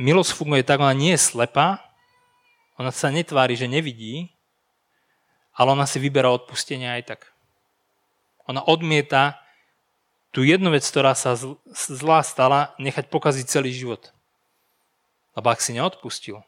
[0.00, 1.84] milosť funguje tak, ona nie je slepá,
[2.76, 4.32] ona sa netvári, že nevidí,
[5.56, 7.20] ale ona si vyberá odpustenie aj tak.
[8.46, 9.40] Ona odmieta
[10.36, 11.32] tú jednu vec, ktorá sa
[11.72, 14.12] zlá stala, nechať pokaziť celý život.
[15.32, 16.44] Lebo ak si neodpustil,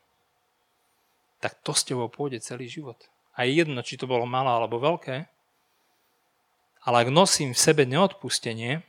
[1.41, 3.01] tak to s tebou pôjde celý život.
[3.33, 5.25] A je jedno, či to bolo malé alebo veľké,
[6.85, 8.85] ale ak nosím v sebe neodpustenie,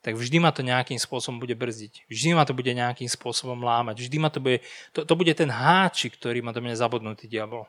[0.00, 2.08] tak vždy ma to nejakým spôsobom bude brzdiť.
[2.08, 4.08] Vždy ma to bude nejakým spôsobom lámať.
[4.08, 4.64] Vždy ma to bude,
[4.96, 7.68] to, to bude ten háčik, ktorý ma do mňa zabudnutý diabol.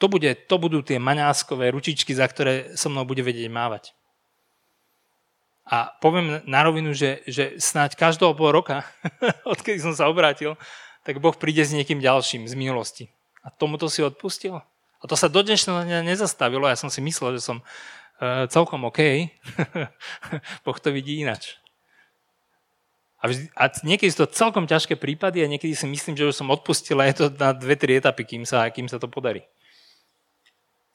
[0.00, 3.92] To, bude, to budú tie maňáskové ručičky, za ktoré so mnou bude vedieť mávať.
[5.66, 8.82] A poviem na rovinu, že, že snáď každého pol roka,
[9.52, 10.56] odkedy som sa obrátil,
[11.04, 13.04] tak Boh príde s niekým ďalším z minulosti.
[13.40, 14.60] A tomuto si odpustil.
[15.00, 16.68] A to sa do dnešného dňa nezastavilo.
[16.68, 19.32] Ja som si myslel, že som uh, celkom OK.
[20.64, 21.56] boh to vidí inač.
[23.20, 26.40] A, vždy, a niekedy sú to celkom ťažké prípady a niekedy si myslím, že už
[26.40, 29.44] som odpustil a je to na dve, tri etapy, kým sa, kým sa to podarí.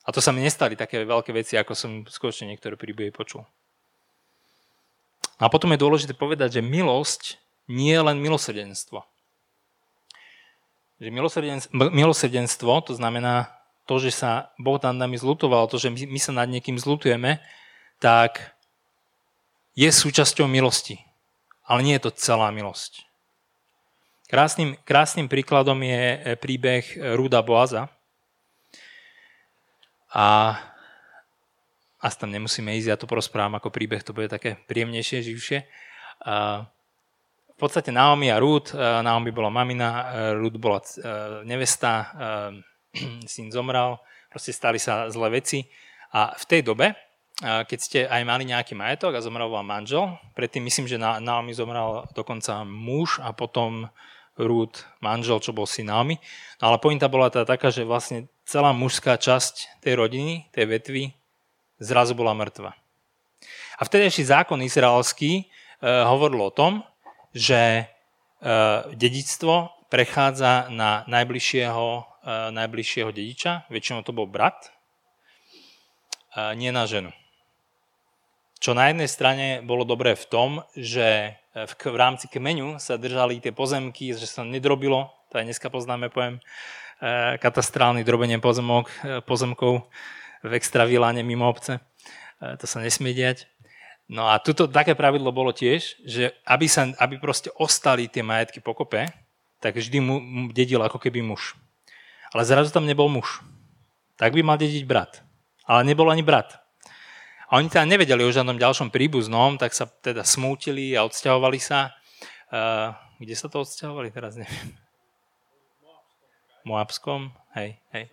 [0.06, 3.45] A to sa mi nestali také veľké veci, ako som skutočne niektoré príbehy počul.
[5.36, 9.04] A potom je dôležité povedať, že milosť nie je len milosrdenstvo.
[11.02, 11.10] Že
[11.91, 13.52] milosrdenstvo, to znamená
[13.84, 17.43] to, že sa Boh nad nami zlutoval, to, že my, sa nad niekým zlutujeme,
[18.00, 18.56] tak
[19.76, 21.04] je súčasťou milosti.
[21.67, 23.04] Ale nie je to celá milosť.
[24.26, 27.91] Krásnym, krásnym príkladom je príbeh Rúda Boaza.
[30.10, 30.58] A
[32.05, 35.65] asi tam nemusíme ísť, ja to porozprávam ako príbeh, to bude také príjemnejšie, živšie.
[37.49, 40.85] V podstate Naomi a Ruth, Naomi bola mamina, Ruth bola
[41.41, 42.13] nevesta,
[43.33, 43.97] syn zomrel,
[44.29, 45.65] proste stali sa zlé veci.
[46.13, 46.93] A v tej dobe,
[47.41, 52.05] keď ste aj mali nejaký majetok a zomrel vám manžel, predtým myslím, že Naomi zomrel
[52.13, 53.89] dokonca muž a potom
[54.37, 56.21] Ruth manžel, čo bol syn Naomi.
[56.61, 61.03] No ale pointa bola teda taká, že vlastne celá mužská časť tej rodiny, tej vetvy,
[61.79, 62.75] zrazu bola mŕtva.
[63.75, 65.43] A vtedejší zákon izraelský e,
[65.83, 66.88] hovoril o tom,
[67.35, 67.83] že e,
[68.95, 72.01] dedictvo prechádza na najbližšieho, e,
[72.55, 74.71] najbližšieho dediča, väčšinou to bol brat,
[76.35, 77.15] nie na ženu.
[78.59, 83.39] Čo na jednej strane bolo dobré v tom, že v, v rámci kmeňu sa držali
[83.39, 86.43] tie pozemky, že sa nedrobilo, to aj dneska poznáme pojem,
[87.39, 88.91] katastrálny drobenie pozemok,
[89.23, 89.87] pozemkov,
[90.46, 91.81] v extraviláne mimo obce.
[92.37, 93.50] E, to sa nesmie diať.
[94.06, 98.62] No a tuto také pravidlo bolo tiež, že aby, sa, aby proste ostali tie majetky
[98.62, 99.10] pokope,
[99.58, 100.15] tak vždy mu
[100.54, 101.58] dedil ako keby muž.
[102.29, 103.41] Ale zrazu tam nebol muž.
[104.21, 105.25] Tak by mal dediť brat.
[105.65, 106.62] Ale nebol ani brat.
[107.50, 111.93] A oni teda nevedeli o žiadnom ďalšom príbuznom, tak sa teda smútili a odsťahovali sa.
[112.50, 114.10] Uh, kde sa to odsťahovali?
[114.13, 114.73] Teraz neviem.
[116.65, 118.10] Moabskom, hej, hej.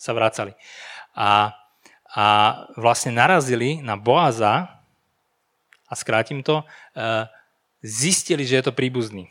[0.00, 0.56] Sa vracali.
[1.12, 1.52] A
[2.12, 2.24] a
[2.76, 4.82] vlastne narazili na Boaza,
[5.88, 6.64] a skrátim to,
[6.96, 7.28] e,
[7.84, 9.28] zistili, že je to príbuzný.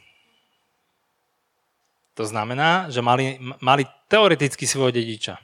[2.13, 5.41] To znamená, že mali, mali teoreticky svojho dediča.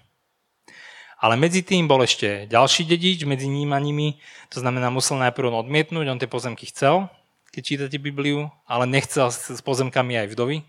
[1.18, 4.22] Ale medzi tým bol ešte ďalší dedič, medzi ním a nimi.
[4.54, 7.10] To znamená, musel najprv on odmietnúť, on tie pozemky chcel,
[7.50, 10.62] keď čítate Bibliu, ale nechcel s pozemkami aj vdovy.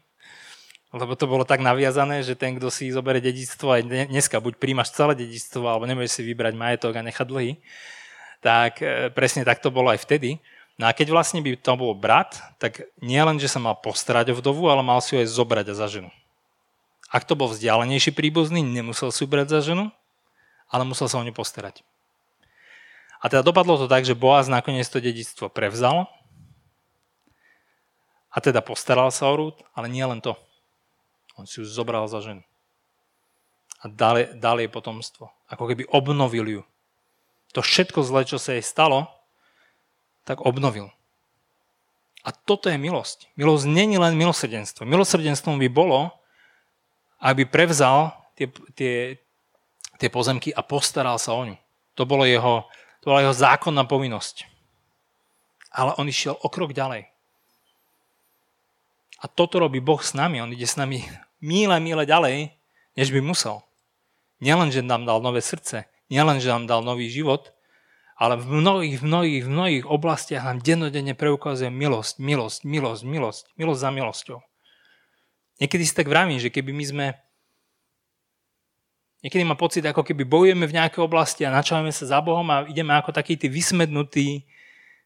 [0.89, 4.97] Lebo to bolo tak naviazané, že ten, kto si zoberie dedictvo aj dneska, buď príjmaš
[4.97, 7.61] celé dedictvo, alebo nebudeš si vybrať majetok a nechať dlhy,
[8.41, 10.41] tak e, presne tak to bolo aj vtedy.
[10.81, 14.33] No a keď vlastne by to bol brat, tak nie len, že sa mal postarať
[14.33, 16.09] o vdovu, ale mal si ju aj zobrať za ženu.
[17.13, 19.93] Ak to bol vzdialenejší príbuzný, nemusel si ju brať za ženu,
[20.73, 21.85] ale musel sa o ňu postarať.
[23.19, 26.07] A teda dopadlo to tak, že Boaz nakoniec to dedictvo prevzal
[28.31, 30.39] a teda postaral sa o Rút, ale nie len to.
[31.39, 32.43] On si ju zobral za ženu.
[33.79, 35.31] A dal, dal jej potomstvo.
[35.47, 36.63] Ako keby obnovil ju.
[37.55, 39.07] To všetko zle, čo sa jej stalo,
[40.27, 40.91] tak obnovil.
[42.27, 43.31] A toto je milosť.
[43.39, 44.83] Milosť není len milosrdenstvo.
[44.85, 46.11] Milosrdenstvom by bolo,
[47.23, 48.95] aby prevzal tie, tie,
[49.97, 51.57] tie pozemky a postaral sa o ňu.
[51.95, 52.67] To, bolo jeho,
[53.01, 54.45] to bola jeho zákonná povinnosť.
[55.71, 57.07] Ale on išiel o krok ďalej.
[59.19, 60.43] A toto robí Boh s nami.
[60.43, 61.07] On ide s nami
[61.41, 62.51] míle, míle ďalej,
[62.97, 63.63] než by musel.
[64.39, 67.51] Nielen, že nám dal nové srdce, nielen, že nám dal nový život,
[68.19, 73.91] ale v mnohých, mnohých, mnohých oblastiach nám dennodenne preukazuje milosť, milosť, milosť, milosť, milosť za
[73.95, 74.39] milosťou.
[75.63, 77.07] Niekedy si tak vravím, že keby my sme
[79.19, 82.63] Niekedy má pocit, ako keby bojujeme v nejakej oblasti a načávame sa za Bohom a
[82.71, 84.47] ideme ako takí tí vysmednutí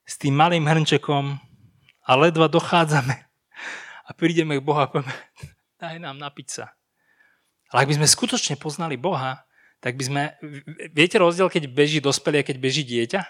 [0.05, 1.41] s tým malým hrnčekom
[2.05, 3.16] a ledva dochádzame
[4.05, 5.16] a prídeme k Boha a povieme,
[5.83, 6.64] daj nám napiť sa.
[7.74, 9.43] Ale ak by sme skutočne poznali Boha,
[9.83, 10.22] tak by sme...
[10.95, 13.26] Viete rozdiel, keď beží dospelý a keď beží dieťa?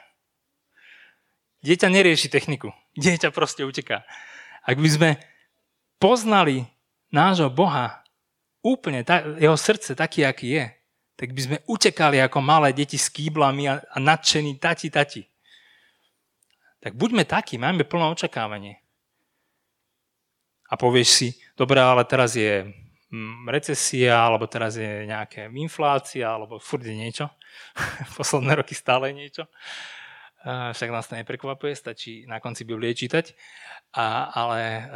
[1.65, 2.69] Dieťa nerieši techniku.
[2.93, 4.05] Dieťa proste uteká.
[4.69, 5.11] Ak by sme
[5.97, 6.69] poznali
[7.09, 8.05] nášho Boha,
[8.61, 10.65] úplne ta, jeho srdce taký, aký je,
[11.17, 15.23] tak by sme utekali ako malé deti s kýblami a, a nadšení tati, tati.
[16.83, 18.83] Tak buďme takí, máme plné očakávanie.
[20.67, 21.29] A povieš si,
[21.63, 22.67] dobre, ale teraz je
[23.15, 27.31] mm, recesia, alebo teraz je nejaká inflácia, alebo furt je niečo.
[28.19, 29.45] Posledné roky stále je niečo.
[30.43, 33.31] Však nás to neprekvapuje, stačí na konci Biblie čítať.
[33.95, 34.91] A, ale,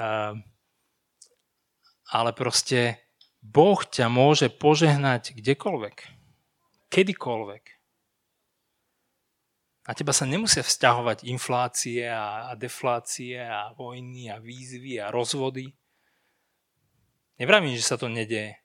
[2.10, 2.98] ale proste
[3.38, 5.96] Boh ťa môže požehnať kdekoľvek,
[6.90, 7.64] kedykoľvek.
[9.86, 15.70] Na teba sa nemusia vzťahovať inflácie a, a deflácie a vojny a výzvy a rozvody.
[17.37, 18.57] Nevravím, že sa to nedeje.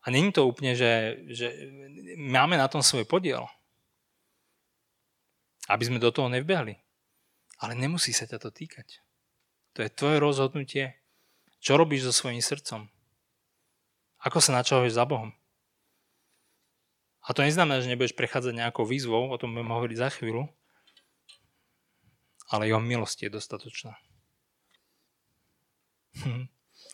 [0.00, 1.52] A není to úplne, že, že
[2.16, 3.44] máme na tom svoj podiel.
[5.68, 6.80] Aby sme do toho nevbehli.
[7.60, 9.04] Ale nemusí sa ťa to týkať.
[9.76, 10.96] To je tvoje rozhodnutie,
[11.60, 12.88] čo robíš so svojím srdcom.
[14.24, 15.32] Ako sa načahuješ za Bohom?
[17.20, 20.48] A to neznamená, že nebudeš prechádzať nejakou výzvou, o tom budeme hovoriť za chvíľu,
[22.48, 23.92] ale jeho milosť je dostatočná.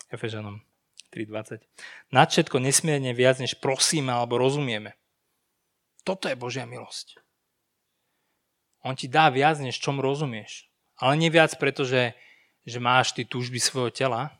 [0.07, 0.63] Efežanom
[1.11, 1.63] 3.20.
[2.11, 4.95] Nad všetko nesmierne viac, než prosíme alebo rozumieme.
[6.07, 7.19] Toto je Božia milosť.
[8.87, 10.71] On ti dá viac, než čom rozumieš.
[10.95, 12.15] Ale nie viac, pretože
[12.67, 14.35] že máš ty túžby svojho tela,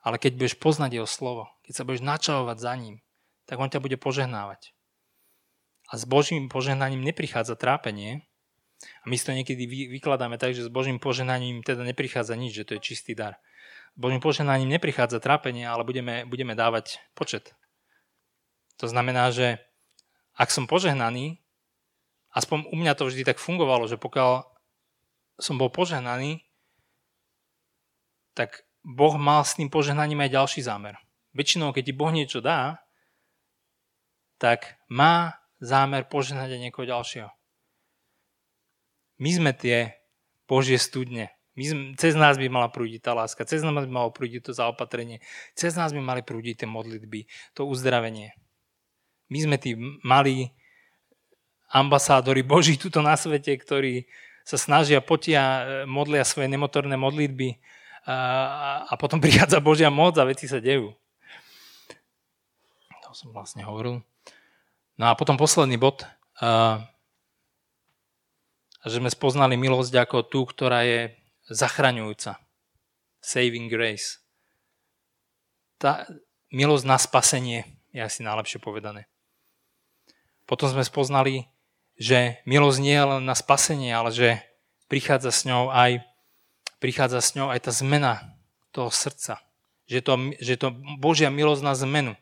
[0.00, 2.96] ale keď budeš poznať jeho slovo, keď sa budeš načavovať za ním,
[3.44, 4.72] tak on ťa bude požehnávať.
[5.92, 8.24] A s Božím požehnaním neprichádza trápenie.
[9.04, 12.64] A my si to niekedy vykladáme tak, že s Božím požehnaním teda neprichádza nič, že
[12.64, 13.36] to je čistý dar.
[13.92, 17.52] Božím požehnaním neprichádza trápenie, ale budeme, budeme dávať počet.
[18.80, 19.60] To znamená, že
[20.32, 21.44] ak som požehnaný,
[22.32, 24.48] aspoň u mňa to vždy tak fungovalo, že pokiaľ
[25.36, 26.40] som bol požehnaný,
[28.32, 30.96] tak Boh mal s tým požehnaním aj ďalší zámer.
[31.36, 32.80] Väčšinou, keď ti Boh niečo dá,
[34.40, 37.30] tak má zámer požehnať aj niekoho ďalšieho.
[39.22, 40.02] My sme tie
[40.50, 41.30] Božie studne.
[41.52, 44.52] My sme, cez nás by mala prúdiť tá láska, cez nás by malo prúdiť to
[44.56, 45.20] zaopatrenie,
[45.52, 48.32] cez nás by mali prúdiť tie modlitby, to uzdravenie.
[49.28, 50.48] My sme tí malí
[51.72, 54.08] ambasádori Boží tuto na svete, ktorí
[54.44, 57.60] sa snažia, potia, modlia svoje nemotorné modlitby
[58.08, 58.16] a,
[58.88, 60.92] a potom prichádza Božia moc a veci sa dejú.
[63.08, 64.00] To som vlastne hovoril.
[64.96, 66.04] No a potom posledný bod,
[66.40, 66.80] a,
[68.84, 72.38] že sme spoznali milosť ako tú, ktorá je zachraňujúca.
[73.22, 74.18] Saving grace.
[75.78, 76.06] Tá
[76.50, 79.06] milosť na spasenie je asi najlepšie povedané.
[80.46, 81.46] Potom sme spoznali,
[81.94, 84.42] že milosť nie je len na spasenie, ale že
[84.90, 86.02] prichádza s ňou aj
[86.82, 88.34] prichádza s ňou aj tá zmena
[88.74, 89.38] toho srdca.
[89.86, 92.18] Že to, že to Božia milosť na zmenu.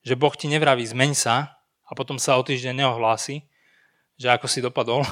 [0.00, 3.44] Že Boh ti nevraví zmeň sa a potom sa o týždeň neohlási,
[4.16, 5.04] že ako si dopadol,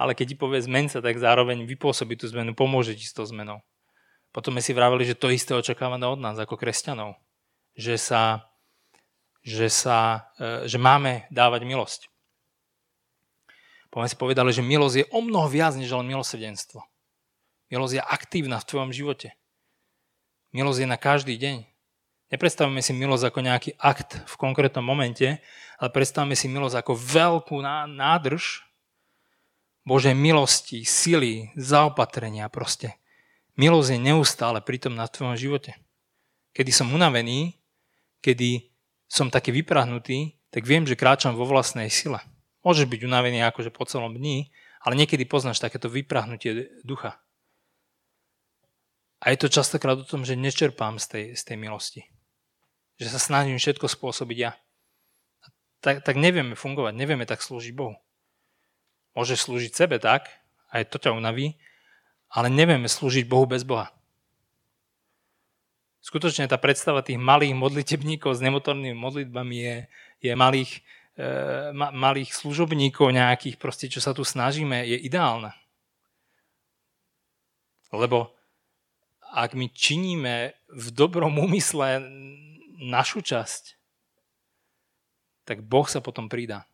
[0.00, 3.26] ale keď ti povie zmeň sa, tak zároveň vypôsobí tú zmenu, pomôže ti s tou
[3.26, 3.62] zmenou.
[4.36, 7.16] Potom sme si vravili, že to isté očakávame od nás ako kresťanov.
[7.72, 8.22] Že sa,
[9.40, 12.00] že sa, e, že máme dávať milosť.
[13.88, 16.84] Potom si povedali, že milosť je o mnoho viac než len milosrdenstvo.
[17.72, 19.32] Milosť je aktívna v tvojom živote.
[20.52, 21.64] Milosť je na každý deň.
[22.28, 25.38] Nepredstavíme si milosť ako nejaký akt v konkrétnom momente,
[25.78, 27.56] ale predstavíme si milosť ako veľkú
[27.88, 28.65] nádrž
[29.86, 32.98] Božej milosti, sily, zaopatrenia proste.
[33.54, 35.78] Milosť je neustále pritom na tvojom živote.
[36.50, 37.54] Kedy som unavený,
[38.18, 38.66] kedy
[39.06, 42.18] som taký vyprahnutý, tak viem, že kráčam vo vlastnej sile.
[42.66, 44.50] Môžeš byť unavený akože po celom dni,
[44.82, 47.22] ale niekedy poznáš takéto vyprahnutie ducha.
[49.22, 52.02] A je to častokrát o tom, že nečerpám z tej, z tej milosti.
[52.98, 54.52] Že sa snažím všetko spôsobiť ja.
[55.78, 57.94] Tak, tak nevieme fungovať, nevieme tak slúžiť Bohu.
[59.16, 60.28] Môžeš slúžiť sebe tak,
[60.70, 61.56] aj to ťa unaví,
[62.28, 63.88] ale nevieme slúžiť Bohu bez Boha.
[66.04, 69.76] Skutočne tá predstava tých malých modlitebníkov s nemotornými modlitbami je,
[70.22, 70.84] je malých
[71.16, 75.56] Eh, ma, malých služobníkov nejakých, proste, čo sa tu snažíme, je ideálna.
[77.88, 78.36] Lebo
[79.32, 82.04] ak my činíme v dobrom úmysle
[82.84, 83.80] našu časť,
[85.48, 86.68] tak Boh sa potom pridá.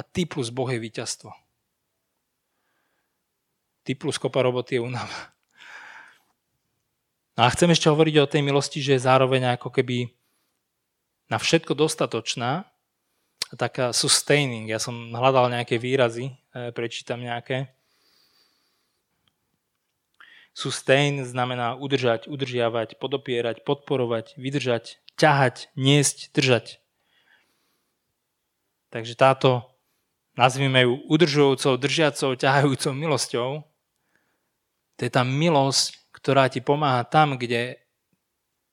[0.00, 1.28] A ty plus Boh je víťazstvo.
[3.84, 5.36] Ty plus kopa roboty je únava.
[7.36, 10.08] No a chcem ešte hovoriť o tej milosti, že je zároveň ako keby
[11.28, 12.64] na všetko dostatočná,
[13.60, 14.72] taká sustaining.
[14.72, 17.68] Ja som hľadal nejaké výrazy, e, prečítam nejaké.
[20.56, 26.82] Sustain znamená udržať, udržiavať, podopierať, podporovať, vydržať, ťahať, niesť, držať.
[28.90, 29.70] Takže táto,
[30.40, 33.50] nazvime ju udržujúcou, držiacou, ťahajúcou milosťou,
[34.96, 37.76] to je tá milosť, ktorá ti pomáha tam, kde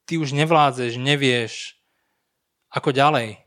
[0.08, 1.76] ty už nevládzeš, nevieš,
[2.72, 3.44] ako ďalej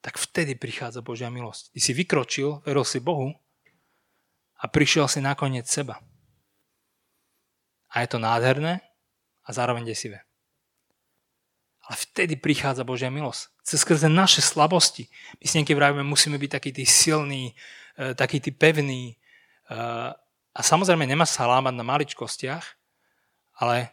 [0.00, 1.76] tak vtedy prichádza Božia milosť.
[1.76, 3.36] Ty si vykročil, veril si Bohu
[4.56, 6.00] a prišiel si nakoniec seba.
[7.92, 8.80] A je to nádherné
[9.44, 10.24] a zároveň desivé.
[11.90, 13.50] Ale vtedy prichádza Božia milosť.
[13.66, 15.10] Cez skrze naše slabosti.
[15.42, 17.58] My si niekedy vravíme, musíme byť taký tí silný,
[17.98, 19.10] e, taký tí pevný.
[19.10, 19.14] E,
[20.54, 22.62] a samozrejme nemá sa lámať na maličkostiach,
[23.58, 23.90] ale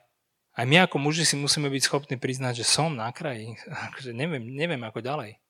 [0.54, 3.58] aj my ako muži si musíme byť schopní priznať, že som na kraji.
[3.90, 5.42] Akože neviem, neviem ako ďalej.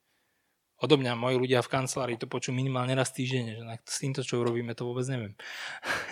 [0.78, 4.38] Odo mňa moji ľudia v kancelárii to počujú minimálne raz týždenne, že s týmto, čo
[4.38, 5.34] urobíme, to vôbec neviem.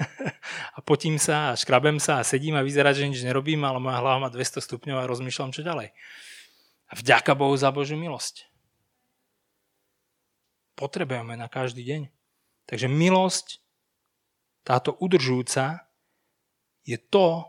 [0.76, 4.02] a potím sa a škrabem sa a sedím a vyzerá, že nič nerobím, ale moja
[4.02, 5.94] hlava má 200 stupňov a rozmýšľam, čo ďalej.
[6.86, 8.46] A vďaka Bohu za Božiu milosť.
[10.76, 12.02] Potrebujeme na každý deň.
[12.66, 13.64] Takže milosť,
[14.66, 15.86] táto udržujúca,
[16.86, 17.46] je to,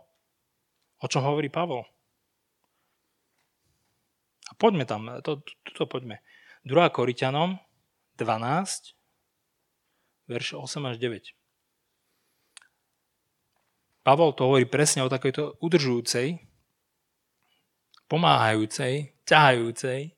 [0.98, 1.86] o čom hovorí Pavol.
[4.48, 6.22] A poďme tam, to, to, to poďme.
[6.66, 6.74] 2.
[6.94, 7.60] Korintianom
[8.18, 8.98] 12,
[10.30, 11.36] verš 8 až 9.
[14.08, 16.40] Pavol to hovorí presne o takejto udržujúcej,
[18.08, 20.15] pomáhajúcej, ťahajúcej,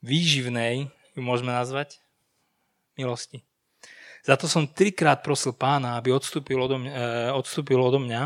[0.00, 2.00] výživnej, ju môžeme nazvať,
[2.96, 3.44] milosti.
[4.22, 8.22] Za to som trikrát prosil pána, aby odstúpil odo mňa, e, odstúpil odo mňa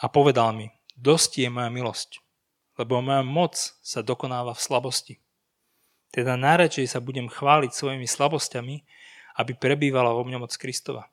[0.00, 2.22] a povedal mi, dosť je moja milosť,
[2.78, 5.14] lebo moja moc sa dokonáva v slabosti.
[6.10, 8.76] Teda najradšej sa budem chváliť svojimi slabosťami,
[9.38, 11.06] aby prebývala vo mňa moc Kristova.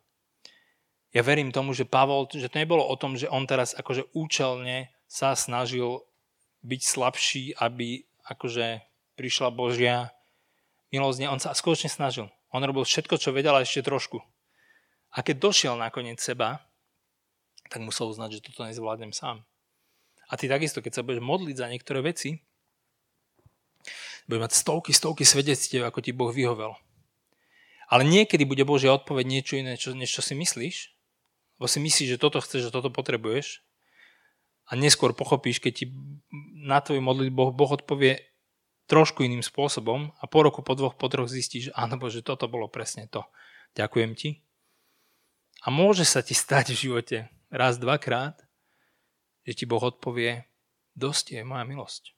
[1.14, 4.94] Ja verím tomu, že Pavol, že to nebolo o tom, že on teraz akože účelne
[5.10, 6.07] sa snažil
[6.68, 8.84] byť slabší, aby akože
[9.16, 10.12] prišla Božia
[10.92, 11.32] milosť.
[11.32, 12.28] On sa skutočne snažil.
[12.52, 14.20] On robil všetko, čo vedel a ešte trošku.
[15.16, 16.60] A keď došiel nakoniec seba,
[17.72, 19.48] tak musel uznať, že toto nezvládnem sám.
[20.28, 22.44] A ty takisto, keď sa budeš modliť za niektoré veci,
[24.28, 26.76] bude mať stovky, stovky svedectiev, ako ti Boh vyhovel.
[27.88, 30.92] Ale niekedy bude Božia odpoveď niečo iné, čo, než čo si myslíš,
[31.56, 33.64] lebo si myslíš, že toto chceš, že toto potrebuješ
[34.68, 35.86] a neskôr pochopíš, keď ti
[36.68, 38.28] na tvoju modlitbu boh, odpovie
[38.88, 42.52] trošku iným spôsobom a po roku, po dvoch, po troch zistíš, že áno Bože, toto
[42.52, 43.24] bolo presne to.
[43.76, 44.30] Ďakujem ti.
[45.64, 47.18] A môže sa ti stať v živote
[47.52, 48.40] raz, dvakrát,
[49.48, 50.48] že ti Boh odpovie,
[50.96, 52.16] dosť je moja milosť.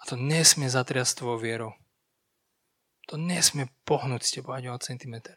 [0.00, 1.72] A to nesmie zatriasť tvojou vierou.
[3.08, 5.36] To nesmie pohnúť s tebou ani o centimetr.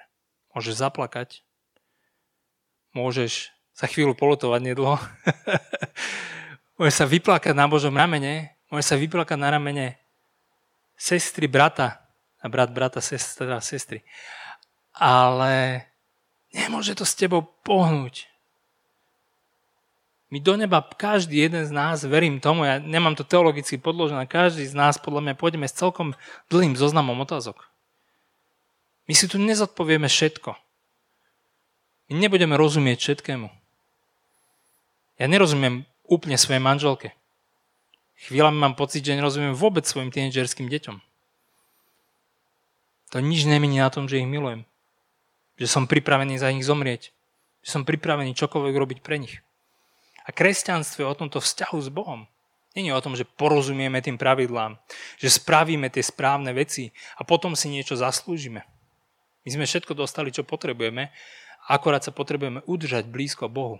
[0.56, 1.44] Môžeš zaplakať.
[2.94, 4.96] Môžeš sa chvíľu polotovať nedlho.
[6.78, 8.54] môžeš sa vyplakať na Božom ramene.
[8.70, 9.98] Môžeš sa vyplakať na ramene
[10.94, 12.00] sestry, brata.
[12.44, 14.06] A brat, brata, sestra, sestry.
[14.94, 15.86] Ale
[16.54, 18.30] nemôže to s tebou pohnúť.
[20.34, 24.66] My do neba, každý jeden z nás, verím tomu, ja nemám to teologicky podložené, každý
[24.66, 26.18] z nás podľa mňa pôjdeme s celkom
[26.50, 27.70] dlhým zoznamom otázok.
[29.06, 30.58] My si tu nezodpovieme všetko.
[32.10, 33.63] My nebudeme rozumieť všetkému.
[35.22, 37.14] Ja nerozumiem úplne svojej manželke.
[38.24, 40.98] Chvíľami mám pocit, že nerozumiem vôbec svojim tínedžerským deťom.
[43.14, 44.66] To nič nemení na tom, že ich milujem.
[45.60, 47.14] Že som pripravený za nich zomrieť.
[47.62, 49.44] Že som pripravený čokoľvek robiť pre nich.
[50.26, 52.26] A kresťanstvo je o tomto vzťahu s Bohom.
[52.74, 54.82] Je o tom, že porozumieme tým pravidlám,
[55.22, 58.66] že spravíme tie správne veci a potom si niečo zaslúžime.
[59.46, 61.14] My sme všetko dostali, čo potrebujeme,
[61.70, 63.78] akorát sa potrebujeme udržať blízko Bohu.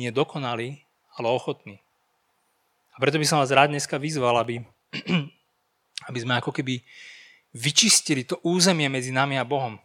[0.00, 0.82] Nie dokonalý,
[1.16, 1.80] ale ochotný.
[2.92, 4.60] A preto by som vás rád dneska vyzval, aby,
[6.08, 6.84] aby sme ako keby
[7.52, 9.76] vyčistili to územie medzi nami a Bohom.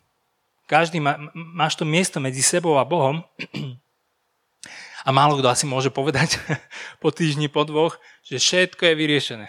[0.68, 3.24] Každý má, máš to miesto medzi sebou a Bohom
[5.08, 6.39] a málo kto asi môže povedať
[7.03, 9.47] po týždni, po dvoch, že všetko je vyriešené.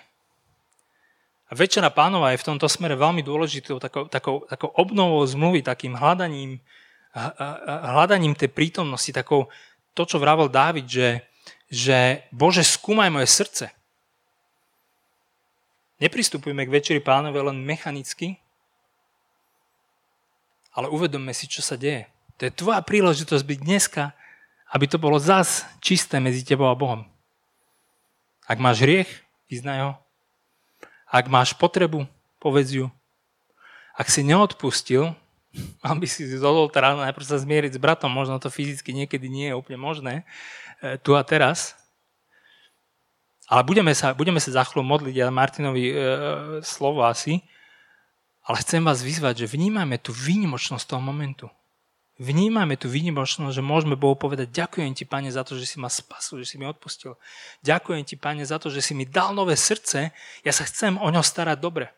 [1.48, 5.96] A Večera pánova je v tomto smere veľmi dôležitou takou, takou, takou obnovou zmluvy, takým
[5.96, 6.60] hľadaním,
[7.64, 9.48] hľadaním tej prítomnosti, takou
[9.98, 11.26] to, čo vravel Dávid, že,
[11.66, 13.66] že Bože, skúmaj moje srdce.
[15.98, 18.38] Nepristupujme k Večeri pánove len mechanicky,
[20.70, 22.06] ale uvedomme si, čo sa deje.
[22.38, 24.14] To je tvoja príležitosť byť dneska
[24.68, 27.04] aby to bolo zas čisté medzi tebou a Bohom.
[28.44, 29.08] Ak máš hriech,
[29.48, 29.92] vyznaj ho.
[31.08, 32.04] Ak máš potrebu,
[32.36, 32.86] povedz ju.
[33.96, 35.16] Ak si neodpustil,
[35.84, 39.52] mal by si z oltára najprv sa zmieriť s bratom, možno to fyzicky niekedy nie
[39.52, 40.28] je úplne možné,
[40.84, 41.76] e, tu a teraz.
[43.48, 45.94] Ale budeme sa, budeme sa za chvíľu modliť, ja Martinovi e,
[46.60, 47.40] slovo asi,
[48.44, 51.48] ale chcem vás vyzvať, že vnímajme tú výnimočnosť toho momentu
[52.18, 55.86] vnímame tú výnimočnosť, že môžeme Bohu povedať, ďakujem ti, Pane, za to, že si ma
[55.86, 57.14] spasil, že si mi odpustil.
[57.62, 60.10] Ďakujem ti, Pane, za to, že si mi dal nové srdce,
[60.42, 61.94] ja sa chcem o ňo starať dobre.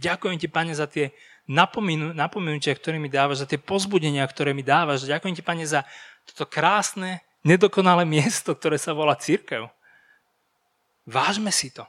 [0.00, 1.12] Ďakujem ti, Pane, za tie
[1.48, 5.08] napomenutia, ktoré mi dávaš, za tie pozbudenia, ktoré mi dávaš.
[5.08, 5.88] Ďakujem ti, Pane, za
[6.28, 9.72] toto krásne, nedokonalé miesto, ktoré sa volá církev.
[11.08, 11.88] Vážme si to.